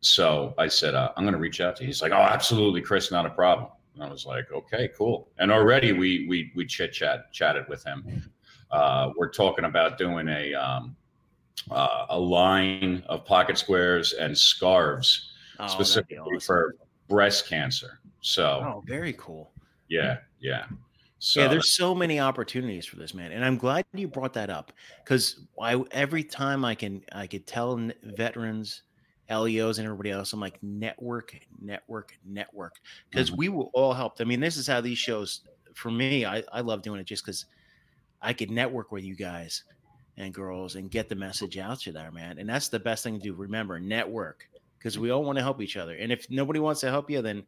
so 0.00 0.54
I 0.58 0.68
said, 0.68 0.94
uh, 0.94 1.10
I'm 1.16 1.24
going 1.24 1.34
to 1.34 1.40
reach 1.40 1.60
out 1.60 1.74
to 1.76 1.82
you. 1.82 1.86
He's 1.86 2.02
like, 2.02 2.12
oh, 2.12 2.16
absolutely, 2.16 2.82
Chris, 2.82 3.10
not 3.10 3.26
a 3.26 3.30
problem. 3.30 3.70
And 3.94 4.02
I 4.02 4.08
was 4.08 4.26
like, 4.26 4.52
okay, 4.52 4.88
cool. 4.96 5.28
And 5.38 5.50
already 5.50 5.92
we 5.92 6.26
we 6.28 6.52
we 6.54 6.64
chit 6.66 6.92
chat 6.92 7.32
chatted 7.32 7.64
with 7.68 7.84
him. 7.84 8.30
Uh, 8.70 9.10
we're 9.16 9.30
talking 9.30 9.66
about 9.66 9.98
doing 9.98 10.28
a 10.28 10.54
um, 10.54 10.96
uh, 11.70 12.06
a 12.10 12.18
line 12.18 13.02
of 13.08 13.24
pocket 13.24 13.58
squares 13.58 14.12
and 14.14 14.36
scarves 14.36 15.32
Oh, 15.58 15.64
specifically 15.66 16.12
awesome. 16.18 16.42
for 16.46 16.76
breast 17.08 17.48
cancer. 17.48 18.00
So 18.20 18.70
Oh, 18.70 18.80
very 18.86 19.12
cool. 19.12 19.54
yeah, 19.88 20.20
yeah. 20.40 20.66
So 21.18 21.40
yeah, 21.40 21.48
there's 21.48 21.74
so 21.74 21.94
many 21.94 22.20
opportunities 22.20 22.84
for 22.84 22.96
this 22.96 23.14
man, 23.14 23.32
and 23.32 23.42
I'm 23.44 23.56
glad 23.56 23.86
you 23.94 24.06
brought 24.08 24.34
that 24.34 24.50
up 24.50 24.72
because 25.04 25.46
I 25.60 25.82
every 25.90 26.24
time 26.24 26.64
I 26.64 26.74
can 26.74 27.02
I 27.12 27.26
could 27.26 27.46
tell 27.46 27.76
veterans, 28.02 28.82
LEOs, 29.28 29.78
and 29.78 29.86
everybody 29.86 30.10
else, 30.10 30.32
I'm 30.34 30.40
like 30.40 30.62
network, 30.62 31.38
network, 31.58 32.18
network, 32.22 32.76
because 33.10 33.32
Mhm. 33.32 33.36
we 33.36 33.48
will 33.48 33.70
all 33.72 33.94
help. 33.94 34.14
I 34.20 34.24
mean, 34.24 34.40
this 34.40 34.58
is 34.58 34.66
how 34.66 34.82
these 34.82 34.98
shows 34.98 35.40
for 35.74 35.90
me. 35.90 36.26
I 36.26 36.44
I 36.52 36.60
love 36.60 36.82
doing 36.82 37.00
it 37.00 37.04
just 37.04 37.24
because 37.24 37.46
I 38.22 38.32
could 38.34 38.50
network 38.50 38.92
with 38.92 39.04
you 39.04 39.16
guys 39.16 39.64
and 40.16 40.34
girls 40.34 40.76
and 40.76 40.90
get 40.90 41.08
the 41.08 41.14
message 41.14 41.58
out 41.58 41.80
to 41.80 41.92
there, 41.92 42.10
man. 42.10 42.38
And 42.38 42.48
that's 42.48 42.68
the 42.68 42.78
best 42.80 43.02
thing 43.04 43.18
to 43.18 43.22
do. 43.22 43.34
Remember, 43.34 43.80
network 43.80 44.48
because 44.78 44.98
we 44.98 45.10
all 45.10 45.22
want 45.24 45.36
to 45.38 45.42
help 45.42 45.60
each 45.62 45.76
other. 45.76 45.94
And 45.96 46.10
if 46.12 46.28
nobody 46.30 46.58
wants 46.60 46.80
to 46.80 46.90
help 46.90 47.08
you, 47.10 47.22
then 47.22 47.44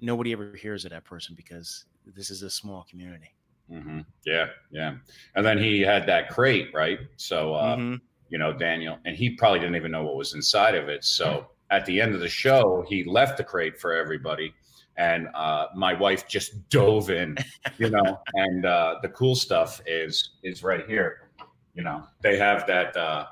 nobody 0.00 0.32
ever 0.32 0.54
hears 0.56 0.84
of 0.84 0.92
that 0.92 1.04
person 1.04 1.34
because 1.34 1.84
this 2.06 2.30
is 2.30 2.42
a 2.42 2.50
small 2.50 2.86
community. 2.88 3.34
Mhm. 3.70 4.06
yeah, 4.24 4.46
yeah. 4.70 4.96
And 5.34 5.44
then 5.44 5.58
he 5.58 5.80
had 5.80 6.06
that 6.06 6.30
crate, 6.30 6.72
right? 6.72 7.00
So 7.16 7.52
uh, 7.54 7.76
Mhm. 7.76 8.00
you 8.30 8.38
know, 8.38 8.52
Daniel, 8.52 8.98
and 9.04 9.14
he 9.16 9.30
probably 9.30 9.58
didn't 9.58 9.76
even 9.76 9.90
know 9.90 10.04
what 10.04 10.16
was 10.16 10.34
inside 10.34 10.74
of 10.74 10.88
it. 10.88 11.04
So 11.04 11.50
at 11.70 11.84
the 11.84 12.00
end 12.00 12.14
of 12.14 12.20
the 12.20 12.28
show, 12.28 12.84
he 12.88 13.04
left 13.04 13.36
the 13.36 13.44
crate 13.44 13.78
for 13.78 13.92
everybody. 13.94 14.54
And 14.96 15.28
uh, 15.34 15.68
my 15.76 15.92
wife 15.94 16.26
just 16.26 16.68
dove 16.70 17.10
in, 17.10 17.36
you 17.78 17.90
know. 17.90 18.20
and 18.34 18.64
uh, 18.64 18.96
the 19.02 19.08
cool 19.10 19.34
stuff 19.34 19.80
is 19.86 20.38
is 20.42 20.62
right 20.62 20.86
here. 20.88 21.27
You 21.78 21.84
know, 21.84 22.02
they 22.22 22.36
have 22.36 22.66
that 22.66 22.96
uh, 22.96 23.26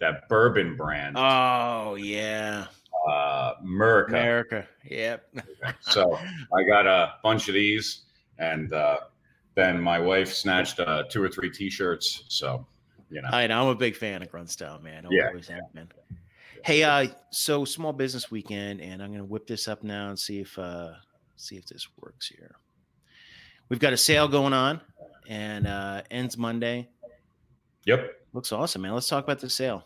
that 0.00 0.28
bourbon 0.28 0.76
brand, 0.76 1.16
Oh 1.18 1.94
yeah, 1.94 2.66
uh, 3.08 3.54
Murica. 3.64 4.08
America. 4.08 4.68
Yep. 4.84 5.34
So 5.80 6.14
I 6.54 6.62
got 6.64 6.86
a 6.86 7.14
bunch 7.22 7.48
of 7.48 7.54
these, 7.54 8.02
and 8.38 8.70
uh, 8.74 8.98
then 9.54 9.80
my 9.80 9.98
wife 9.98 10.30
snatched 10.32 10.78
uh, 10.78 11.04
two 11.08 11.22
or 11.22 11.28
three 11.30 11.50
T-shirts. 11.50 12.24
So, 12.28 12.66
you 13.08 13.22
know, 13.22 13.28
I 13.32 13.46
know, 13.46 13.62
I'm 13.62 13.68
a 13.68 13.74
big 13.74 13.96
fan 13.96 14.22
of 14.22 14.28
Grunt 14.30 14.50
Style, 14.50 14.78
man. 14.78 15.06
I 15.06 15.08
Yeah. 15.10 15.28
always 15.28 15.48
have 15.48 15.72
been. 15.72 15.88
Hey, 16.64 16.82
uh, 16.82 17.08
so 17.30 17.64
small 17.64 17.94
business 17.94 18.30
weekend, 18.30 18.82
and 18.82 19.02
I'm 19.02 19.10
gonna 19.10 19.24
whip 19.24 19.46
this 19.46 19.68
up 19.68 19.82
now 19.82 20.10
and 20.10 20.18
see 20.18 20.40
if 20.40 20.58
uh 20.58 20.92
see 21.36 21.56
if 21.56 21.64
this 21.66 21.88
works 21.96 22.28
here. 22.28 22.56
We've 23.70 23.80
got 23.80 23.94
a 23.94 23.96
sale 23.96 24.28
going 24.28 24.52
on 24.52 24.82
and 25.26 25.66
uh 25.66 26.02
ends 26.10 26.36
Monday. 26.36 26.90
Yep. 27.86 28.12
Looks 28.32 28.52
awesome, 28.52 28.82
man. 28.82 28.92
Let's 28.92 29.08
talk 29.08 29.24
about 29.24 29.38
the 29.38 29.48
sale. 29.48 29.82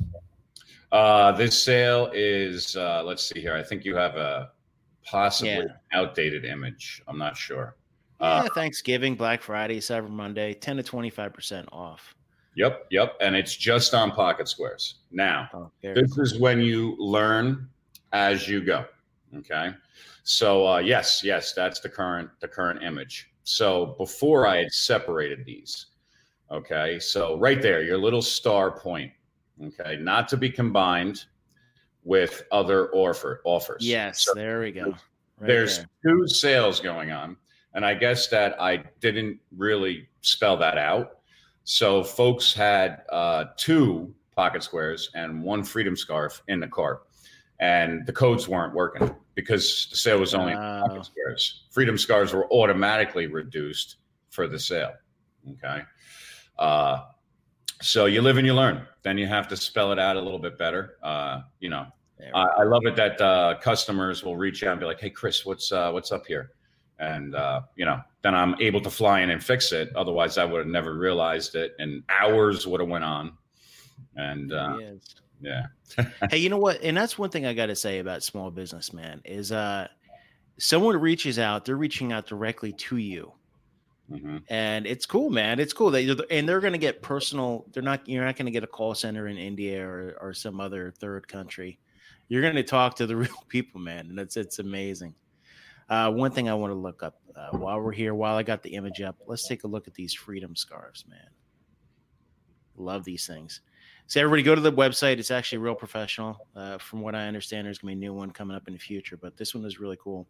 Uh, 0.91 1.31
this 1.33 1.63
sale 1.63 2.11
is 2.13 2.75
uh, 2.77 3.03
let's 3.05 3.29
see 3.29 3.41
here. 3.41 3.55
I 3.55 3.63
think 3.63 3.85
you 3.85 3.95
have 3.95 4.17
a 4.17 4.51
possibly 5.07 5.53
Yeah. 5.53 5.67
outdated 5.93 6.45
image. 6.45 7.01
I'm 7.07 7.19
not 7.19 7.37
sure. 7.37 7.77
Yeah, 8.21 8.27
Uh, 8.45 8.49
Thanksgiving, 8.55 9.15
Black 9.15 9.41
Friday, 9.41 9.79
Cyber 9.79 10.11
Monday, 10.11 10.53
10 10.55 10.77
to 10.79 10.83
25% 10.83 11.69
off. 11.73 12.15
yep, 12.57 12.87
yep, 12.91 13.17
and 13.21 13.37
it's 13.37 13.55
just 13.57 13.95
on 13.95 14.11
Pocket 14.11 14.49
Squares. 14.49 14.97
Now, 15.13 15.49
Oh, 15.55 15.71
this 15.83 16.19
is 16.19 16.39
when 16.39 16.61
you 16.61 16.97
learn 16.99 17.69
as 18.13 18.49
you 18.49 18.61
go. 18.63 18.85
Okay, 19.39 19.71
so 20.25 20.67
uh, 20.67 20.79
yes, 20.79 21.23
yes, 21.23 21.53
that's 21.53 21.79
the 21.81 21.89
current 21.89 22.29
the 22.41 22.49
current 22.49 22.83
image. 22.83 23.31
So 23.45 23.95
before 23.97 24.47
I 24.47 24.57
had 24.57 24.73
separated 24.73 25.45
these. 25.45 25.87
Okay, 26.51 26.99
so 26.99 27.39
right 27.39 27.63
there, 27.63 27.83
your 27.83 27.99
little 27.99 28.23
star 28.23 28.71
point. 28.71 29.13
Okay, 29.63 29.97
not 30.01 30.27
to 30.29 30.37
be 30.37 30.51
combined 30.51 31.25
with 32.03 32.43
other 32.51 32.91
offer 32.95 33.41
offers. 33.45 33.87
Yes, 33.87 34.23
So 34.23 34.33
there 34.35 34.61
we 34.61 34.73
go. 34.73 34.87
Right 35.39 35.47
there's 35.47 35.79
there. 35.79 35.87
two 36.05 36.27
sales 36.29 36.81
going 36.81 37.13
on 37.13 37.35
and 37.73 37.83
i 37.83 37.95
guess 37.95 38.27
that 38.29 38.61
i 38.61 38.77
didn't 39.01 39.39
really 39.57 40.07
spell 40.21 40.55
that 40.59 40.77
out 40.77 41.21
so 41.65 42.05
folks 42.05 42.53
had 42.53 43.05
uh, 43.11 43.47
two 43.57 44.15
pocket 44.37 44.63
squares 44.63 45.11
and 45.15 45.43
one 45.43 45.65
freedom 45.65 45.97
scarf 45.97 46.43
in 46.49 46.61
the 46.61 46.69
cart 46.69 47.05
and 47.59 48.05
the 48.05 48.13
codes 48.13 48.49
weren't 48.49 48.75
working 48.75 49.15
because 49.35 49.87
the 49.91 49.97
sale 49.97 50.21
was 50.21 50.35
only 50.35 50.55
Wow. 50.55 50.87
pocket 50.89 51.07
squares 51.07 51.63
freedom 51.71 51.97
scarves 51.97 52.35
were 52.35 52.47
automatically 52.53 53.27
reduced 53.27 53.97
for 54.29 54.47
the 54.47 54.59
sale 54.59 54.93
okay 55.53 55.81
uh, 56.61 57.05
so 57.83 58.07
you 58.07 58.23
live 58.23 58.37
and 58.37 58.47
you 58.47 58.55
learn 58.55 58.87
then 59.03 59.19
you 59.19 59.27
have 59.27 59.49
to 59.49 59.57
spell 59.57 59.91
it 59.91 59.99
out 59.99 60.17
a 60.17 60.21
little 60.21 60.39
bit 60.39 60.57
better 60.57 60.97
uh, 61.03 61.41
you 61.59 61.69
know 61.69 61.87
I, 62.35 62.43
I 62.59 62.63
love 62.65 62.83
it 62.87 62.97
that 62.97 63.21
uh, 63.21 63.59
customers 63.61 64.23
will 64.23 64.37
reach 64.37 64.63
out 64.63 64.73
and 64.73 64.81
be 64.81 64.87
like, 64.87 65.01
"Hey, 65.01 65.11
Chris, 65.11 65.45
what's 65.45 65.73
uh, 65.73 65.91
what's 65.91 66.13
up 66.13 66.27
here?" 66.27 66.53
And 66.99 67.35
uh, 67.35 67.63
you 67.77 67.85
know, 67.85 68.01
then 68.23 68.35
I'm 68.35 68.55
able 68.61 68.81
to 68.83 68.91
fly 68.91 69.21
in 69.21 69.31
and 69.31 69.43
fix 69.43 69.73
it. 69.73 69.95
Otherwise, 69.97 70.39
I 70.39 70.45
would 70.45 70.59
have 70.59 70.67
never 70.67 70.95
realized 70.95 71.55
it, 71.55 71.75
and 71.79 72.03
hours 72.09 72.67
would 72.67 72.81
have 72.81 72.89
went 72.89 73.05
on. 73.05 73.33
And 74.17 74.53
uh, 74.53 74.79
yeah, 75.41 75.67
hey, 76.31 76.39
you 76.39 76.49
know 76.49 76.59
what? 76.59 76.81
And 76.83 76.97
that's 76.97 77.19
one 77.19 77.31
thing 77.31 77.47
I 77.47 77.55
got 77.55 77.67
to 77.67 77.77
say 77.77 77.99
about 77.99 78.23
small 78.23 78.51
business, 78.51 78.93
man, 78.93 79.23
is 79.25 79.53
uh, 79.53 79.89
someone 80.59 80.97
reaches 80.97 81.39
out, 81.39 81.65
they're 81.65 81.77
reaching 81.77 82.13
out 82.13 82.27
directly 82.27 82.73
to 82.73 82.97
you. 82.99 83.33
Hmm 84.11 84.39
And 84.49 84.87
it's 84.87 85.07
cool, 85.07 85.31
man. 85.31 85.61
It's 85.61 85.73
cool. 85.73 85.91
They, 85.91 86.09
and 86.31 86.49
they're 86.49 86.61
going 86.61 86.73
to 86.73 86.79
get 86.79 87.01
personal. 87.01 87.67
They're 87.73 87.83
not, 87.83 88.09
you're 88.09 88.25
not 88.25 88.37
going 88.37 88.47
to 88.47 88.53
get 88.53 88.65
a 88.65 88.69
call 88.69 88.95
center 88.95 89.29
in 89.29 89.39
India 89.39 89.87
or, 89.87 90.17
or 90.21 90.35
some 90.35 90.61
other 90.61 90.93
third 90.99 91.29
country. 91.29 91.79
You're 92.29 92.43
going 92.43 92.57
to 92.57 92.63
talk 92.63 92.97
to 92.97 93.07
the 93.07 93.17
real 93.25 93.45
people, 93.49 93.81
man. 93.81 94.07
And 94.11 94.19
it's, 94.19 94.37
it's 94.37 94.59
amazing. 94.59 95.15
Uh, 95.89 96.11
one 96.11 96.31
thing 96.31 96.49
I 96.49 96.55
want 96.55 96.71
to 96.73 96.77
look 96.79 97.03
up 97.03 97.21
uh, 97.37 97.57
while 97.57 97.81
we're 97.81 97.93
here, 97.93 98.15
while 98.15 98.37
I 98.37 98.43
got 98.43 98.63
the 98.63 98.75
image 98.75 99.01
up, 99.01 99.17
let's 99.27 99.47
take 99.47 99.65
a 99.65 99.69
look 99.69 99.89
at 99.89 99.95
these 99.95 100.15
freedom 100.15 100.55
scarves, 100.55 101.05
man. 101.09 101.29
Love 102.77 103.05
these 103.05 103.27
things. 103.27 103.61
So 104.07 104.21
everybody 104.21 104.43
go 104.43 104.55
to 104.55 104.61
the 104.61 104.73
website. 104.73 105.19
It's 105.19 105.31
actually 105.31 105.59
real 105.59 105.75
professional. 105.75 106.49
Uh, 106.57 106.79
from 106.79 107.01
what 107.01 107.15
I 107.15 107.27
understand, 107.27 107.67
there's 107.67 107.79
gonna 107.79 107.91
be 107.91 107.95
a 107.95 107.97
new 107.97 108.15
one 108.15 108.31
coming 108.31 108.57
up 108.57 108.67
in 108.67 108.73
the 108.73 108.79
future, 108.79 109.17
but 109.17 109.37
this 109.37 109.55
one 109.55 109.65
is 109.65 109.79
really 109.79 109.99
cool. 110.03 110.27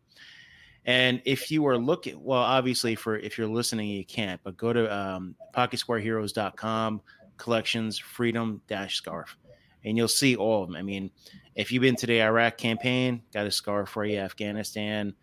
And 0.86 1.20
if 1.24 1.50
you 1.50 1.66
are 1.66 1.76
looking, 1.76 2.22
well, 2.22 2.40
obviously 2.40 2.94
for 2.94 3.16
if 3.16 3.36
you're 3.36 3.46
listening, 3.46 3.88
you 3.88 4.04
can't, 4.04 4.40
but 4.42 4.56
go 4.56 4.72
to 4.72 4.94
um, 4.94 5.34
pocketsquareheroes.com 5.54 7.02
collections 7.36 7.98
freedom 7.98 8.60
dash 8.68 8.96
scarf 8.96 9.36
and 9.84 9.96
you'll 9.96 10.08
see 10.08 10.36
all 10.36 10.62
of 10.62 10.68
them. 10.68 10.76
I 10.76 10.82
mean, 10.82 11.10
if 11.54 11.72
you've 11.72 11.82
been 11.82 11.96
to 11.96 12.06
the 12.06 12.22
Iraq 12.22 12.58
campaign, 12.58 13.22
got 13.32 13.46
a 13.46 13.50
scarf 13.50 13.88
for 13.88 14.04
you, 14.04 14.18
Afghanistan, 14.18 15.14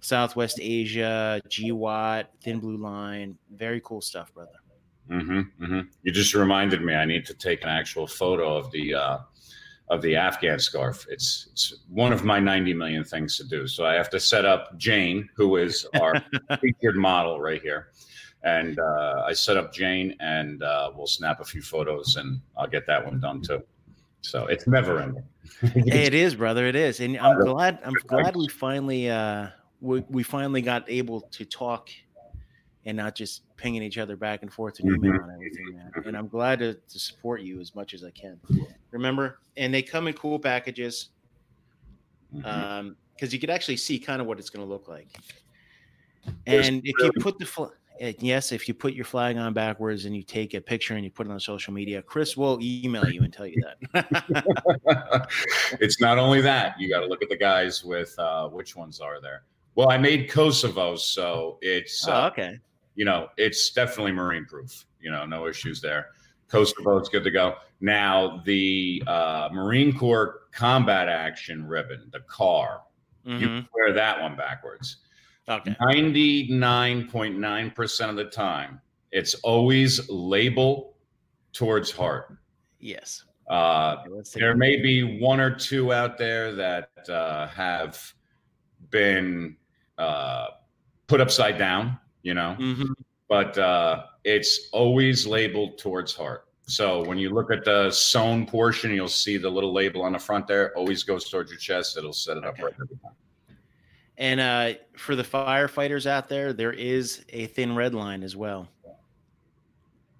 Southwest 0.00 0.58
Asia, 0.60 1.40
GWOT, 1.48 2.26
Thin 2.42 2.60
Blue 2.60 2.76
Line, 2.76 3.38
very 3.54 3.80
cool 3.82 4.00
stuff, 4.00 4.32
brother. 4.34 4.50
Mm-hmm, 5.10 5.64
mm-hmm. 5.64 5.80
You 6.02 6.12
just 6.12 6.34
reminded 6.34 6.82
me. 6.82 6.94
I 6.94 7.04
need 7.04 7.26
to 7.26 7.34
take 7.34 7.62
an 7.62 7.68
actual 7.68 8.06
photo 8.06 8.56
of 8.56 8.70
the 8.70 8.94
uh, 8.94 9.18
of 9.88 10.02
the 10.02 10.16
Afghan 10.16 10.58
scarf. 10.58 11.06
It's 11.08 11.48
it's 11.52 11.74
one 11.88 12.12
of 12.12 12.24
my 12.24 12.40
90 12.40 12.74
million 12.74 13.04
things 13.04 13.36
to 13.36 13.44
do. 13.44 13.66
So 13.66 13.84
I 13.84 13.94
have 13.94 14.10
to 14.10 14.20
set 14.20 14.44
up 14.44 14.76
Jane, 14.78 15.28
who 15.34 15.56
is 15.56 15.86
our 16.00 16.14
featured 16.60 16.96
model 16.96 17.40
right 17.40 17.60
here. 17.60 17.88
And 18.44 18.78
uh, 18.80 19.22
I 19.26 19.34
set 19.34 19.56
up 19.56 19.72
Jane, 19.72 20.16
and 20.18 20.62
uh, 20.62 20.90
we'll 20.96 21.06
snap 21.06 21.40
a 21.40 21.44
few 21.44 21.62
photos, 21.62 22.16
and 22.16 22.40
I'll 22.56 22.66
get 22.66 22.86
that 22.88 23.04
one 23.04 23.20
done 23.20 23.40
too. 23.40 23.62
So 24.22 24.46
it's 24.46 24.66
never 24.66 25.00
ending. 25.00 25.24
it 25.62 26.14
is, 26.14 26.34
brother. 26.34 26.66
It 26.66 26.74
is, 26.74 27.00
and 27.00 27.18
I'm 27.18 27.38
glad. 27.40 27.78
I'm 27.84 27.94
glad 28.06 28.34
we 28.34 28.48
finally 28.48 29.10
uh, 29.10 29.48
we 29.80 30.00
we 30.08 30.22
finally 30.22 30.62
got 30.62 30.88
able 30.88 31.20
to 31.20 31.44
talk 31.44 31.90
and 32.84 32.96
not 32.96 33.14
just 33.14 33.42
pinging 33.56 33.82
each 33.82 33.98
other 33.98 34.16
back 34.16 34.42
and 34.42 34.52
forth 34.52 34.80
and 34.80 34.88
email 34.88 35.20
and 35.20 35.30
everything, 35.32 35.74
man. 35.74 35.92
And 36.04 36.16
I'm 36.16 36.28
glad 36.28 36.58
to, 36.60 36.74
to 36.74 36.98
support 36.98 37.42
you 37.42 37.60
as 37.60 37.74
much 37.74 37.94
as 37.94 38.02
I 38.02 38.10
can. 38.10 38.40
Remember, 38.92 39.40
and 39.56 39.74
they 39.74 39.82
come 39.82 40.06
in 40.06 40.14
cool 40.14 40.38
packages 40.38 41.08
Mhm. 42.34 42.46
um 42.46 42.96
because 43.14 43.32
you 43.32 43.38
could 43.38 43.50
actually 43.50 43.76
see 43.76 43.98
kind 43.98 44.20
of 44.20 44.26
what 44.26 44.38
it's 44.38 44.50
going 44.50 44.66
to 44.66 44.70
look 44.70 44.88
like. 44.88 45.06
And 46.46 46.80
if 46.84 46.94
you 46.98 47.12
put 47.20 47.38
the 47.38 47.46
fl- 47.46 47.66
eh, 48.00 48.14
yes, 48.18 48.50
if 48.50 48.66
you 48.66 48.74
put 48.74 48.94
your 48.94 49.04
flag 49.04 49.36
on 49.36 49.52
backwards 49.52 50.06
and 50.06 50.16
you 50.16 50.22
take 50.22 50.54
a 50.54 50.60
picture 50.60 50.94
and 50.94 51.04
you 51.04 51.10
put 51.10 51.26
it 51.26 51.30
on 51.30 51.38
social 51.38 51.72
media, 51.72 52.02
Chris 52.02 52.36
will 52.36 52.58
email 52.60 53.08
you 53.08 53.22
and 53.22 53.32
tell 53.32 53.46
you 53.46 53.62
that. 53.92 55.28
it's 55.80 56.00
not 56.00 56.18
only 56.18 56.40
that 56.40 56.74
you 56.80 56.88
got 56.88 57.00
to 57.00 57.06
look 57.06 57.22
at 57.22 57.28
the 57.28 57.36
guys 57.36 57.84
with 57.84 58.12
uh, 58.18 58.48
which 58.48 58.74
ones 58.74 59.00
are 59.00 59.20
there. 59.20 59.42
Well, 59.74 59.90
I 59.90 59.98
made 59.98 60.28
Kosovo, 60.28 60.96
so 60.96 61.58
it's 61.62 62.06
oh, 62.08 62.12
uh, 62.12 62.30
okay. 62.32 62.58
you 62.96 63.04
know 63.04 63.28
it's 63.36 63.70
definitely 63.70 64.12
marine 64.12 64.46
proof. 64.46 64.84
You 65.00 65.10
know, 65.12 65.24
no 65.26 65.46
issues 65.46 65.80
there. 65.80 66.08
Kosovo 66.52 67.00
is 67.00 67.08
good 67.08 67.24
to 67.24 67.30
go. 67.30 67.54
Now 67.80 68.42
the 68.44 69.02
uh, 69.06 69.48
Marine 69.52 69.96
Corps 69.96 70.40
combat 70.52 71.08
action 71.08 71.66
ribbon, 71.66 72.10
the 72.12 72.20
car, 72.20 72.82
you 73.24 73.32
Mhm. 73.34 73.40
can 73.40 73.68
wear 73.74 73.92
that 73.94 74.20
one 74.20 74.36
backwards. 74.36 74.98
Okay. 75.48 75.74
Ninety-nine 75.80 77.08
point 77.08 77.38
nine 77.38 77.70
percent 77.70 78.10
of 78.10 78.16
the 78.16 78.26
time, 78.26 78.80
it's 79.10 79.34
always 79.36 80.08
label 80.10 80.96
towards 81.52 81.90
heart. 81.90 82.36
Yes. 82.78 83.24
Uh, 83.48 83.96
Okay, 84.00 84.10
let's 84.10 84.30
take 84.30 84.40
there 84.40 84.56
may 84.56 84.76
be 84.80 85.18
one 85.20 85.40
or 85.40 85.50
two 85.54 85.92
out 85.92 86.16
there 86.18 86.54
that 86.54 86.90
uh, 87.08 87.46
have 87.48 87.98
been 88.90 89.56
uh, 89.98 90.46
put 91.06 91.20
upside 91.20 91.58
down, 91.58 91.98
you 92.22 92.34
know, 92.34 92.56
Mhm. 92.58 92.88
but 93.28 93.56
uh, 93.58 94.04
it's 94.24 94.68
always 94.72 95.26
labeled 95.26 95.78
towards 95.78 96.14
heart. 96.14 96.46
So 96.66 97.04
when 97.04 97.18
you 97.18 97.30
look 97.30 97.50
at 97.50 97.64
the 97.64 97.90
sewn 97.90 98.46
portion, 98.46 98.92
you'll 98.92 99.08
see 99.08 99.36
the 99.36 99.50
little 99.50 99.72
label 99.72 100.02
on 100.02 100.12
the 100.12 100.18
front 100.18 100.46
there. 100.46 100.76
Always 100.76 101.02
goes 101.02 101.28
towards 101.28 101.50
your 101.50 101.58
chest. 101.58 101.96
It'll 101.96 102.12
set 102.12 102.36
it 102.36 102.44
up 102.44 102.54
Okay. 102.54 102.62
right 102.64 102.72
every 102.74 102.96
time. 102.98 103.16
And 104.18 104.40
uh, 104.40 104.74
for 104.96 105.16
the 105.16 105.24
firefighters 105.24 106.06
out 106.06 106.28
there, 106.28 106.52
there 106.52 106.72
is 106.72 107.24
a 107.30 107.46
thin 107.46 107.74
red 107.74 107.94
line 107.94 108.22
as 108.22 108.36
well. 108.36 108.68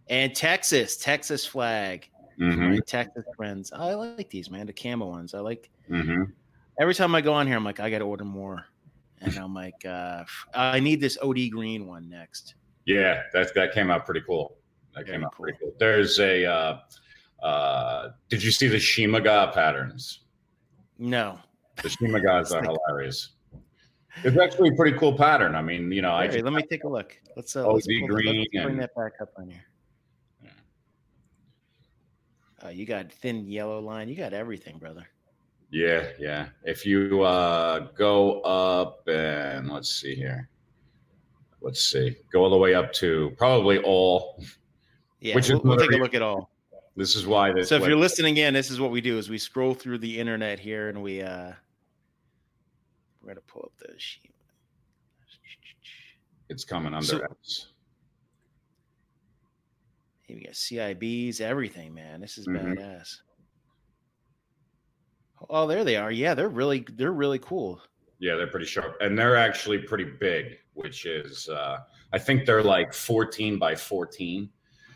And 0.09 0.35
Texas, 0.35 0.97
Texas 0.97 1.47
flag, 1.47 2.09
Mhm, 2.39 2.71
my 2.71 2.81
Texas 2.87 3.25
friends. 3.37 3.73
I 3.73 3.95
like 3.95 4.29
these, 4.31 4.51
man. 4.51 4.67
The 4.67 4.73
camo 4.73 5.07
ones. 5.07 5.35
I 5.35 5.41
like. 5.41 5.71
mhm. 5.89 6.33
Every 6.81 6.95
time 6.95 7.15
I 7.15 7.21
go 7.21 7.35
on 7.35 7.47
here, 7.47 7.57
I'm 7.57 7.65
like, 7.65 7.81
I 7.81 7.91
got 7.91 7.99
to 7.99 8.05
order 8.05 8.25
more. 8.25 8.65
And 9.21 9.37
I'm 9.37 9.55
like, 9.55 9.85
uh, 9.85 10.25
I 10.55 10.81
need 10.81 11.01
this 11.01 11.19
OD 11.23 11.51
green 11.51 11.87
one 11.87 12.09
next. 12.09 12.57
Yeah, 12.85 13.23
that 13.33 13.55
that 13.55 13.73
came 13.73 13.91
out 13.91 14.05
pretty 14.05 14.23
cool. 14.27 14.57
That 14.95 15.07
came 15.07 15.25
out 15.25 15.35
cool. 15.35 15.45
pretty 15.45 15.59
cool. 15.61 15.73
There's 15.79 16.19
a. 16.19 16.45
Uh, 16.45 16.79
uh, 17.43 18.11
did 18.29 18.43
you 18.43 18.51
see 18.53 18.69
the 18.69 18.77
Shemagh 18.77 19.53
patterns? 19.53 20.21
No, 20.99 21.39
The 21.83 21.89
Shemaghs 21.89 22.53
are 22.55 22.63
hilarious. 22.63 23.31
It's 24.23 24.39
actually 24.39 24.69
a 24.69 24.73
pretty 24.75 24.97
cool 24.99 25.17
pattern. 25.17 25.55
I 25.57 25.63
mean, 25.63 25.91
you 25.91 26.03
know, 26.03 26.13
I 26.13 26.29
just, 26.29 26.45
let 26.45 26.53
me 26.53 26.63
take 26.63 26.85
a 26.85 26.89
look. 26.89 27.17
Let's 27.35 27.57
uh, 27.57 27.67
let's, 27.67 27.87
pull, 27.87 28.07
green 28.09 28.39
let's 28.41 28.51
bring 28.51 28.67
and- 28.67 28.81
that 28.81 28.95
back 28.95 29.13
up 29.21 29.31
on 29.39 29.49
here. 29.49 29.65
Uh, 32.65 32.69
you 32.69 32.87
got 32.87 33.11
thin 33.11 33.49
yellow 33.49 33.81
line. 33.81 34.09
You 34.09 34.15
got 34.15 34.33
everything, 34.33 34.79
brother. 34.79 35.05
yeah, 35.73 36.11
yeah. 36.21 36.49
If 36.63 36.87
you 36.87 37.23
uh, 37.23 37.89
go 37.97 38.41
up 38.43 39.09
and 39.09 39.69
let's 39.69 39.91
see 40.01 40.15
here, 40.15 40.49
let's 41.63 41.81
see, 41.83 42.17
go 42.33 42.43
all 42.43 42.51
the 42.51 42.57
way 42.57 42.75
up 42.75 42.93
to 42.95 43.33
probably 43.39 43.79
all. 43.79 44.43
Yeah, 45.21 45.37
Which 45.37 45.49
we'll, 45.49 45.61
we'll 45.63 45.77
take 45.77 45.93
a 45.93 45.97
look 45.97 46.15
at 46.15 46.23
all. 46.23 46.51
This 46.97 47.17
is 47.17 47.27
why 47.27 47.53
this. 47.53 47.69
So 47.69 47.77
if 47.77 47.87
you're 47.87 47.97
listening 47.97 48.37
in, 48.37 48.53
this 48.53 48.71
is 48.71 48.81
what 48.81 48.91
we 48.91 49.01
do: 49.01 49.17
is 49.19 49.31
we 49.31 49.39
scroll 49.39 49.73
through 49.75 49.99
the 49.99 50.19
internet 50.19 50.59
here, 50.59 50.89
and 50.89 51.03
we 51.03 51.23
uh, 51.23 51.53
we're 53.23 53.29
gonna 53.29 53.41
pull 53.47 53.63
up 53.63 53.73
the 53.79 53.99
sheet. 53.99 54.31
it's 56.49 56.65
coming 56.65 56.93
under 56.93 57.07
So- 57.07 57.21
S. 57.43 57.67
Hey, 60.23 60.35
we 60.35 60.43
got 60.45 60.53
CIBs, 60.53 61.41
everything, 61.41 61.95
man. 61.95 62.21
This 62.21 62.37
is 62.37 62.47
Mhm. 62.47 62.77
badass. 62.77 63.21
Oh, 65.49 65.67
there 65.67 65.85
they 65.85 65.97
are. 65.97 66.11
Yeah, 66.13 66.35
they're 66.35 66.49
really 66.49 66.85
they're 66.93 67.13
really 67.13 67.39
cool. 67.39 67.81
Yeah, 68.23 68.37
they're 68.37 68.47
pretty 68.47 68.67
sharp, 68.67 68.99
and 69.01 69.19
they're 69.19 69.37
actually 69.37 69.79
pretty 69.79 70.05
big. 70.05 70.59
Which 70.75 71.05
is, 71.07 71.49
uh, 71.49 71.79
I 72.13 72.19
think 72.21 72.47
they're 72.47 72.63
like 72.63 72.95
14 72.95 73.59
by 73.59 73.75
14, 73.75 74.49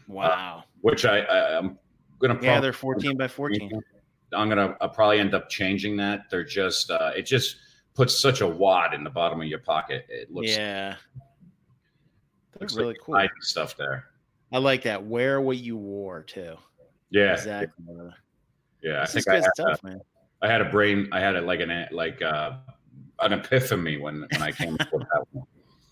Wow. 0.07 0.63
which 0.81 1.05
I, 1.05 1.19
I 1.23 1.59
I'm 1.59 1.77
gonna. 2.21 2.39
yeah, 2.41 2.61
they're 2.61 2.73
14 2.73 3.17
by 3.17 3.27
14. 3.29 3.71
I'm 4.33 4.49
gonna 4.49 4.77
I'll 4.81 4.89
probably 4.89 5.19
end 5.19 5.35
up 5.35 5.49
changing 5.49 5.97
that. 5.97 6.31
They're 6.31 6.45
just 6.45 6.89
uh, 6.91 7.11
it 7.17 7.23
just 7.23 7.57
puts 7.95 8.17
such 8.19 8.43
a 8.43 8.47
wad 8.47 8.95
in 8.95 9.03
the 9.03 9.11
bottom 9.11 9.41
of 9.41 9.49
your 9.49 9.59
pocket. 9.59 10.07
It 10.09 10.31
looks 10.33 10.57
Yeah. 10.57 10.95
Looks 12.61 12.77
really 12.77 12.97
like 13.09 13.31
cool. 13.31 13.43
stuff 13.43 13.77
there. 13.77 14.05
I 14.53 14.59
like 14.59 14.83
that. 14.85 15.05
Wear 15.05 15.41
what 15.41 15.57
you 15.59 15.77
wore 15.77 16.23
too. 16.23 16.55
Yeah, 17.11 17.33
Exactly. 17.35 17.85
brother. 17.85 18.15
yeah. 18.83 19.03
I 19.03 19.07
think 19.07 19.29
I 19.29 19.35
had, 19.37 19.45
stuff, 19.55 19.83
man. 19.83 20.01
I 20.43 20.49
had 20.49 20.61
a 20.61 20.71
brain. 20.71 21.09
I 21.13 21.21
had 21.21 21.35
it 21.37 21.45
like 21.45 21.61
an 21.61 21.89
like 21.93 22.23
uh, 22.23 22.53
an 23.21 23.33
epiphany 23.33 23.97
when 23.97 24.27
when 24.33 24.43
I 24.43 24.53
came 24.53 24.73
with 24.73 24.91
that 24.91 25.25
one. 25.33 25.47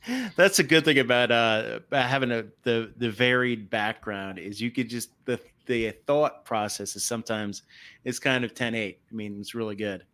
That's 0.36 0.58
a 0.58 0.62
good 0.62 0.84
thing 0.84 0.98
about 0.98 1.30
uh 1.30 1.80
having 1.92 2.30
a 2.30 2.44
the 2.62 2.92
the 2.96 3.10
varied 3.10 3.70
background 3.70 4.38
is 4.38 4.60
you 4.60 4.70
could 4.70 4.88
just 4.88 5.10
the 5.24 5.40
the 5.66 5.90
thought 6.06 6.44
process 6.44 6.94
is 6.94 7.04
sometimes 7.04 7.62
it's 8.04 8.18
kind 8.18 8.44
of 8.44 8.52
10-8. 8.52 8.74
I 9.10 9.14
mean, 9.14 9.40
it's 9.40 9.54
really 9.54 9.76
good. 9.76 10.04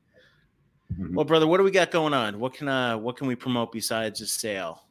Mhm. 0.95 1.15
Well, 1.15 1.25
brother, 1.25 1.49
what 1.49 1.59
do 1.59 1.65
we 1.65 1.73
got 1.73 1.91
going 1.91 2.15
on? 2.15 2.39
What 2.39 2.55
can 2.55 2.69
uh 2.69 2.97
what 2.99 3.17
can 3.17 3.27
we 3.27 3.35
promote 3.35 3.73
besides 3.73 4.21
the 4.21 4.27
sale? 4.27 4.85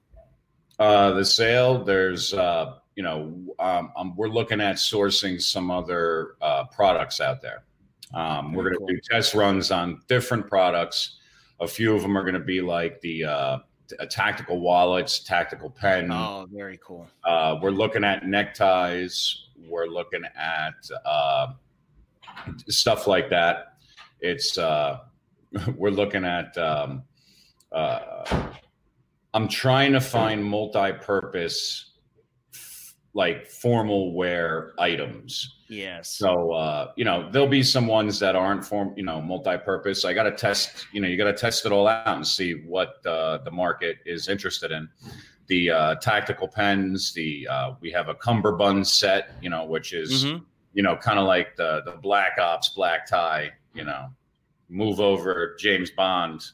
Uh, 0.80 1.12
the 1.12 1.26
sale, 1.26 1.84
there's, 1.84 2.34
uh, 2.34 2.76
you 2.96 3.04
know, 3.04 3.34
um, 3.60 3.92
um, 3.98 4.16
we're 4.16 4.30
looking 4.30 4.62
at 4.62 4.78
sourcing 4.78 5.42
some 5.42 5.70
other 5.70 6.36
uh, 6.42 6.64
products 6.68 7.20
out 7.20 7.42
there. 7.42 7.64
Um, 8.14 8.54
we're 8.54 8.72
going 8.72 8.88
to 8.88 8.94
do 8.94 9.02
test 9.04 9.34
runs 9.34 9.72
on 9.72 10.02
different 10.08 10.48
products. 10.48 11.19
A 11.62 11.68
few 11.68 11.96
of 11.96 12.02
them 12.02 12.18
are 12.18 12.22
going 12.22 12.34
to 12.36 12.40
be 12.40 12.62
like 12.62 13.02
the 13.02 13.26
uh, 13.26 13.58
tactical 14.10 14.60
wallets, 14.60 15.20
tactical 15.20 15.70
pen. 15.70 16.12
Oh, 16.12 16.48
very 16.52 16.80
cool. 16.84 17.08
Uh, 17.24 17.58
we're 17.62 17.72
looking 17.72 18.04
at 18.04 18.26
neckties. 18.26 19.48
We're 19.68 19.88
looking 19.88 20.24
at 20.36 20.76
uh, 21.06 21.54
stuff 22.68 23.08
like 23.08 23.30
that. 23.30 23.74
It's 24.20 24.58
uh, 24.58 25.00
we're 25.76 25.92
looking 25.92 26.26
at. 26.26 26.58
Um, 26.58 27.04
uh, 27.72 28.50
I'm 29.34 29.48
trying 29.48 29.94
to 29.94 30.02
find 30.02 30.44
multi-purpose, 30.44 31.89
like 33.14 33.48
formal 33.48 34.14
wear 34.14 34.74
items. 34.78 35.56
Yes. 35.68 36.16
So 36.18 36.52
uh, 36.52 36.92
you 36.96 37.06
know, 37.06 37.30
there'll 37.32 37.48
be 37.48 37.64
some 37.64 37.88
ones 37.88 38.20
that 38.20 38.36
aren't 38.36 38.64
form, 38.64 38.94
you 38.96 39.04
know, 39.04 39.22
multi-purpose. 39.22 40.06
I 40.06 40.14
got 40.14 40.24
to 40.24 40.32
test, 40.32 40.86
you 40.94 41.02
know, 41.02 41.08
you 41.08 41.18
got 41.18 41.26
to 41.26 41.34
test 41.34 41.66
it 41.66 41.72
all 41.72 41.88
out 41.88 42.08
and 42.08 42.26
see 42.26 42.54
what 42.66 43.06
uh, 43.06 43.40
the 43.40 43.52
market 43.52 43.98
is 44.06 44.28
interested 44.28 44.72
in. 44.72 44.88
The 45.48 45.72
uh, 45.72 45.96
tactical 45.96 46.48
pens, 46.48 47.12
the 47.14 47.48
uh, 47.50 47.72
we 47.82 47.92
have 47.92 48.10
a 48.10 48.16
cummerbund 48.16 48.88
set, 48.88 49.32
you 49.42 49.50
know, 49.50 49.66
which 49.66 49.94
is 49.94 50.26
Mhm. 50.26 50.46
you 50.74 50.84
know 50.84 50.96
kind 50.96 51.18
of 51.18 51.26
like 51.26 51.56
the 51.56 51.82
the 51.86 51.94
Black 51.94 52.38
Ops 52.40 52.70
black 52.70 53.08
tie, 53.08 53.52
you 53.74 53.84
know, 53.84 54.10
move 54.70 55.00
over 55.00 55.56
James 55.60 55.90
Bond. 55.90 56.46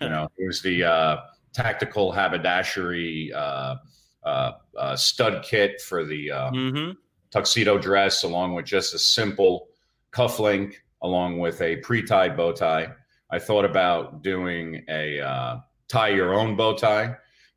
You 0.00 0.08
know, 0.12 0.28
here's 0.36 0.60
the 0.62 0.82
uh, 0.82 1.16
tactical 1.52 2.10
haberdashery 2.10 3.32
uh, 3.32 3.76
uh, 4.24 4.52
uh, 4.78 4.96
stud 4.96 5.42
kit 5.42 5.80
for 5.80 6.04
the 6.04 6.30
uh, 6.30 6.50
Mhm. 6.50 6.96
tuxedo 7.30 7.78
dress 7.78 8.22
along 8.22 8.54
with 8.54 8.64
just 8.66 8.94
a 8.94 8.98
simple 8.98 9.68
cufflink 10.12 10.74
along 11.02 11.38
with 11.38 11.60
a 11.60 11.76
pre-tied 11.76 12.36
bow 12.36 12.52
tie. 12.52 12.92
I 13.30 13.38
thought 13.38 13.64
about 13.64 14.22
doing 14.22 14.84
a 14.88 15.20
uh, 15.20 15.60
tie 15.88 16.10
your 16.10 16.34
own 16.34 16.54
bow 16.56 16.76
tie, 16.76 17.16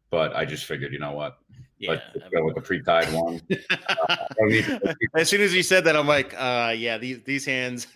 but 0.10 0.36
I 0.36 0.46
just 0.46 0.66
figured, 0.66 0.92
you 0.94 1.00
know 1.00 1.12
what? 1.14 1.38
Yeah. 1.78 2.00
Let's 2.16 2.30
go 2.34 2.46
with 2.46 2.56
the 2.56 2.62
pre-tied 2.62 3.12
one. 3.14 3.42
I 4.10 4.28
don't 4.40 4.50
need 4.50 4.66
to- 4.66 4.96
as 5.16 5.28
soon 5.30 5.42
as 5.42 5.54
you 5.54 5.62
said 5.62 5.84
that, 5.84 5.96
I'm 5.98 6.08
like, 6.08 6.34
uh, 6.38 6.74
yeah, 6.76 6.98
these 6.98 7.20
these 7.24 7.46
hands. 7.46 7.88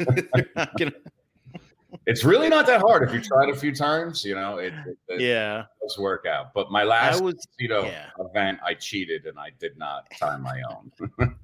they're 2.06 2.14
not 2.14 2.16
gonna- 2.16 2.16
it's 2.16 2.24
really 2.26 2.50
not 2.50 2.66
that 2.68 2.82
hard 2.82 3.08
if 3.08 3.14
you 3.14 3.22
try 3.22 3.44
it 3.44 3.50
a 3.50 3.56
few 3.60 3.74
times. 3.74 4.24
You 4.26 4.36
know, 4.36 4.58
it, 4.58 4.74
it, 4.86 4.98
it 5.08 5.22
yeah, 5.22 5.66
does 5.82 5.98
work 5.98 6.26
out. 6.26 6.54
But 6.54 6.72
my 6.72 6.84
last 6.84 7.22
was. 7.22 7.36
tuxedo 7.36 7.86
yeah. 7.86 8.10
event, 8.20 8.60
I 8.66 8.74
cheated 8.74 9.26
and 9.26 9.38
I 9.38 9.52
did 9.60 9.78
not 9.78 10.08
tie 10.20 10.38
my 10.38 10.62
own. 10.70 10.92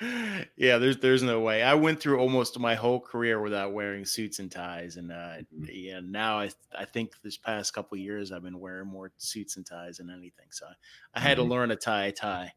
yeah, 0.56 0.78
there's 0.78 0.98
there's 0.98 1.22
no 1.22 1.40
way. 1.40 1.62
I 1.62 1.74
went 1.74 2.00
through 2.00 2.18
almost 2.20 2.58
my 2.58 2.74
whole 2.74 3.00
career 3.00 3.40
without 3.40 3.72
wearing 3.72 4.04
suits 4.04 4.38
and 4.38 4.50
ties, 4.50 4.96
and 4.96 5.10
uh, 5.10 5.38
Mhm. 5.54 5.68
yeah, 5.72 6.00
now 6.04 6.38
I 6.38 6.50
I 6.76 6.84
think 6.84 7.12
this 7.22 7.36
past 7.36 7.72
couple 7.74 7.96
of 7.96 8.00
years 8.00 8.32
I've 8.32 8.42
been 8.42 8.60
wearing 8.60 8.86
more 8.88 9.12
suits 9.16 9.56
and 9.56 9.66
ties 9.66 9.96
than 9.98 10.10
anything. 10.10 10.46
So 10.50 10.66
I 11.14 11.20
had 11.20 11.36
to 11.38 11.42
Mhm. 11.42 11.48
learn 11.50 11.68
to 11.70 11.76
tie 11.76 12.06
a 12.06 12.12
tie. 12.12 12.52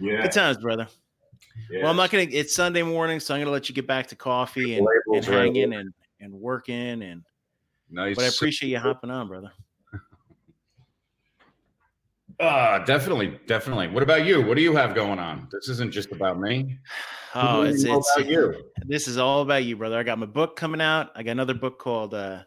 Yeah, 0.00 0.22
Good 0.22 0.32
times, 0.32 0.58
brother. 0.58 0.88
Well, 1.72 1.90
I'm 1.90 1.96
not 1.96 2.10
gonna. 2.10 2.26
It's 2.30 2.54
Sunday 2.54 2.82
morning, 2.82 3.20
so 3.20 3.34
I'm 3.34 3.40
gonna 3.40 3.50
let 3.50 3.68
you 3.68 3.74
get 3.74 3.86
back 3.86 4.08
to 4.08 4.16
coffee 4.16 4.76
and, 4.76 4.86
and 5.12 5.24
hanging 5.24 5.72
and 5.74 5.92
and 6.20 6.32
working 6.32 7.02
and. 7.02 7.24
nice. 7.90 8.16
But 8.16 8.24
I 8.24 8.28
appreciate 8.28 8.70
you 8.70 8.78
hopping 8.78 9.10
on, 9.10 9.28
brother. 9.28 9.52
Uh, 12.40 12.78
definitely, 12.84 13.36
definitely. 13.48 13.88
What 13.88 14.04
about 14.04 14.24
you? 14.24 14.40
What 14.40 14.56
do 14.56 14.62
you 14.62 14.76
have 14.76 14.94
going 14.94 15.18
on? 15.18 15.48
This 15.50 15.68
isn't 15.68 15.90
just 15.90 16.12
about 16.12 16.38
me. 16.38 16.78
Oh, 17.34 17.62
it's, 17.62 17.82
it's 17.82 18.16
about 18.16 18.28
you. 18.28 18.62
this 18.86 19.08
is 19.08 19.18
all 19.18 19.42
about 19.42 19.64
you, 19.64 19.76
brother. 19.76 19.98
I 19.98 20.04
got 20.04 20.20
my 20.20 20.26
book 20.26 20.54
coming 20.54 20.80
out. 20.80 21.10
I 21.16 21.24
got 21.24 21.32
another 21.32 21.54
book 21.54 21.80
called 21.80 22.14
uh, 22.14 22.42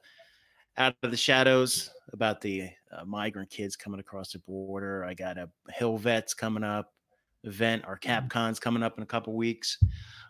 "Out 0.78 0.96
of 1.04 1.12
the 1.12 1.18
Shadows" 1.18 1.90
about 2.14 2.40
the 2.40 2.70
uh, 2.98 3.04
migrant 3.04 3.50
kids 3.50 3.76
coming 3.76 4.00
across 4.00 4.32
the 4.32 4.40
border. 4.40 5.04
I 5.04 5.14
got 5.14 5.38
a 5.38 5.50
Hill 5.70 5.98
Vets 5.98 6.34
coming 6.34 6.64
up 6.64 6.94
event. 7.44 7.84
Our 7.86 7.98
CapCon's 8.00 8.60
coming 8.60 8.84
up 8.84 8.98
in 8.98 9.04
a 9.04 9.08
couple 9.08 9.34
weeks. 9.34 9.78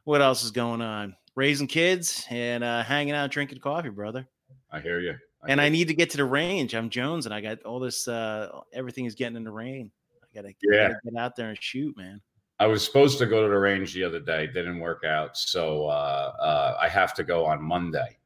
What 0.03 0.21
else 0.21 0.43
is 0.43 0.51
going 0.51 0.81
on? 0.81 1.15
Raising 1.35 1.67
kids 1.67 2.25
and 2.29 2.63
uh, 2.63 2.83
hanging 2.83 3.13
out, 3.13 3.31
drinking 3.31 3.59
coffee, 3.59 3.89
brother. 3.89 4.27
I 4.71 4.79
hear 4.79 4.99
you. 4.99 5.15
and 5.47 5.59
hear 5.59 5.65
I 5.65 5.69
need 5.69 5.87
to 5.87 5.93
get 5.93 6.09
to 6.11 6.17
the 6.17 6.25
range. 6.25 6.73
I'm 6.75 6.89
Jones, 6.89 7.25
and 7.25 7.33
I 7.33 7.41
got 7.41 7.61
all 7.63 7.79
this. 7.79 8.07
Uh, 8.07 8.49
everything 8.73 9.05
is 9.05 9.15
getting 9.15 9.37
in 9.37 9.43
the 9.43 9.51
rain. 9.51 9.91
I 10.23 10.27
gotta, 10.35 10.53
Yeah. 10.63 10.89
gotta 10.89 10.99
get 11.05 11.15
out 11.19 11.35
there 11.35 11.49
and 11.49 11.61
shoot, 11.61 11.95
man. 11.97 12.21
I 12.59 12.67
was 12.67 12.83
supposed 12.85 13.17
to 13.19 13.25
go 13.25 13.41
to 13.41 13.49
the 13.49 13.57
range 13.57 13.93
the 13.93 14.03
other 14.03 14.19
day, 14.19 14.45
didn't 14.47 14.79
work 14.79 15.03
out, 15.03 15.35
so 15.35 15.85
uh, 15.87 16.33
uh, 16.39 16.77
I 16.79 16.87
have 16.89 17.13
to 17.15 17.23
go 17.23 17.43
on 17.45 17.59
Monday, 17.61 18.17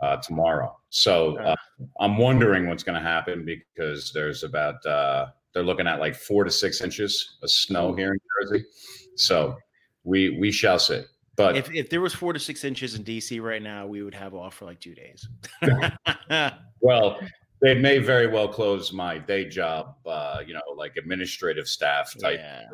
uh, 0.00 0.18
tomorrow. 0.18 0.78
So 0.90 1.36
uh, 1.38 1.56
I'm 1.98 2.16
wondering 2.16 2.68
what's 2.68 2.84
going 2.84 3.02
to 3.02 3.06
happen 3.06 3.44
because 3.44 4.12
there's 4.12 4.44
about 4.44 4.84
uh, 4.86 5.30
they're 5.52 5.64
looking 5.64 5.88
at 5.88 5.98
like 5.98 6.14
four 6.14 6.44
to 6.44 6.50
six 6.52 6.80
inches 6.82 7.38
of 7.42 7.50
snow 7.50 7.92
here 7.92 8.12
in 8.12 8.20
Jersey. 8.40 8.64
So 9.16 9.56
we 10.04 10.38
we 10.38 10.50
shall 10.50 10.78
see. 10.78 11.02
But 11.36 11.56
If 11.56 11.72
if 11.72 11.88
there 11.88 12.00
was 12.00 12.14
four 12.14 12.32
to 12.32 12.38
six 12.38 12.64
inches 12.64 12.94
in 12.94 13.04
DC 13.04 13.40
right 13.42 13.62
now, 13.62 13.86
we 13.86 14.02
would 14.02 14.14
have 14.14 14.34
off 14.34 14.54
for 14.54 14.66
like 14.66 14.80
two 14.80 14.94
days. 14.94 15.26
well, 16.80 17.20
they 17.62 17.74
may 17.74 17.98
very 17.98 18.26
well 18.26 18.48
close 18.48 18.92
my 18.92 19.18
day 19.18 19.46
job, 19.46 19.94
uh, 20.06 20.38
you 20.46 20.54
know, 20.54 20.60
like 20.76 20.96
administrative 20.96 21.68
staff 21.68 22.12
type. 22.20 22.38
yeah. 22.38 22.64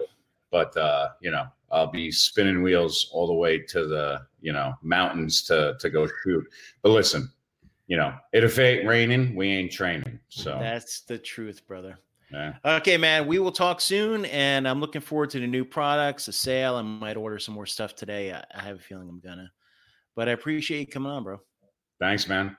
But 0.50 0.76
uh, 0.76 1.11
you 1.20 1.31
know, 1.31 1.46
I'll 1.70 1.90
be 1.90 2.11
spinning 2.11 2.62
wheels 2.62 3.09
all 3.12 3.26
the 3.26 3.35
way 3.35 3.59
to 3.59 3.87
the 3.87 4.22
you 4.40 4.52
know 4.52 4.74
mountains 4.83 5.42
to 5.44 5.76
to 5.81 5.90
go 5.90 6.09
shoot. 6.24 6.44
But 6.83 6.90
listen, 6.90 7.31
you 7.87 7.96
know, 7.96 8.14
if 8.33 8.59
it 8.59 8.62
ain't 8.62 8.88
raining, 8.88 9.35
we 9.37 9.48
ain't 9.48 9.72
training. 9.72 10.18
So 10.29 10.59
That's 10.61 11.02
the 11.02 11.18
truth, 11.18 11.66
brother. 11.66 11.98
Yeah. 12.32 12.54
Okay, 12.64 12.96
man. 12.96 13.26
We 13.26 13.38
will 13.38 13.52
talk 13.52 13.80
soon, 13.80 14.24
and 14.26 14.66
I'm 14.66 14.80
looking 14.80 15.00
forward 15.00 15.30
to 15.30 15.40
the 15.40 15.46
new 15.46 15.64
products, 15.64 16.26
the 16.26 16.32
sale. 16.32 16.76
I 16.76 16.82
might 16.82 17.16
order 17.16 17.38
some 17.38 17.54
more 17.54 17.66
stuff 17.66 17.94
today. 17.94 18.32
I, 18.32 18.44
I 18.54 18.62
have 18.62 18.76
a 18.76 18.80
feeling 18.80 19.08
I'm 19.08 19.20
gonna. 19.20 19.50
But 20.14 20.28
I 20.28 20.32
appreciate 20.32 20.80
you 20.80 20.86
coming 20.86 21.12
on, 21.12 21.22
bro. 21.24 21.40
thanks, 22.00 22.26
man. 22.28 22.56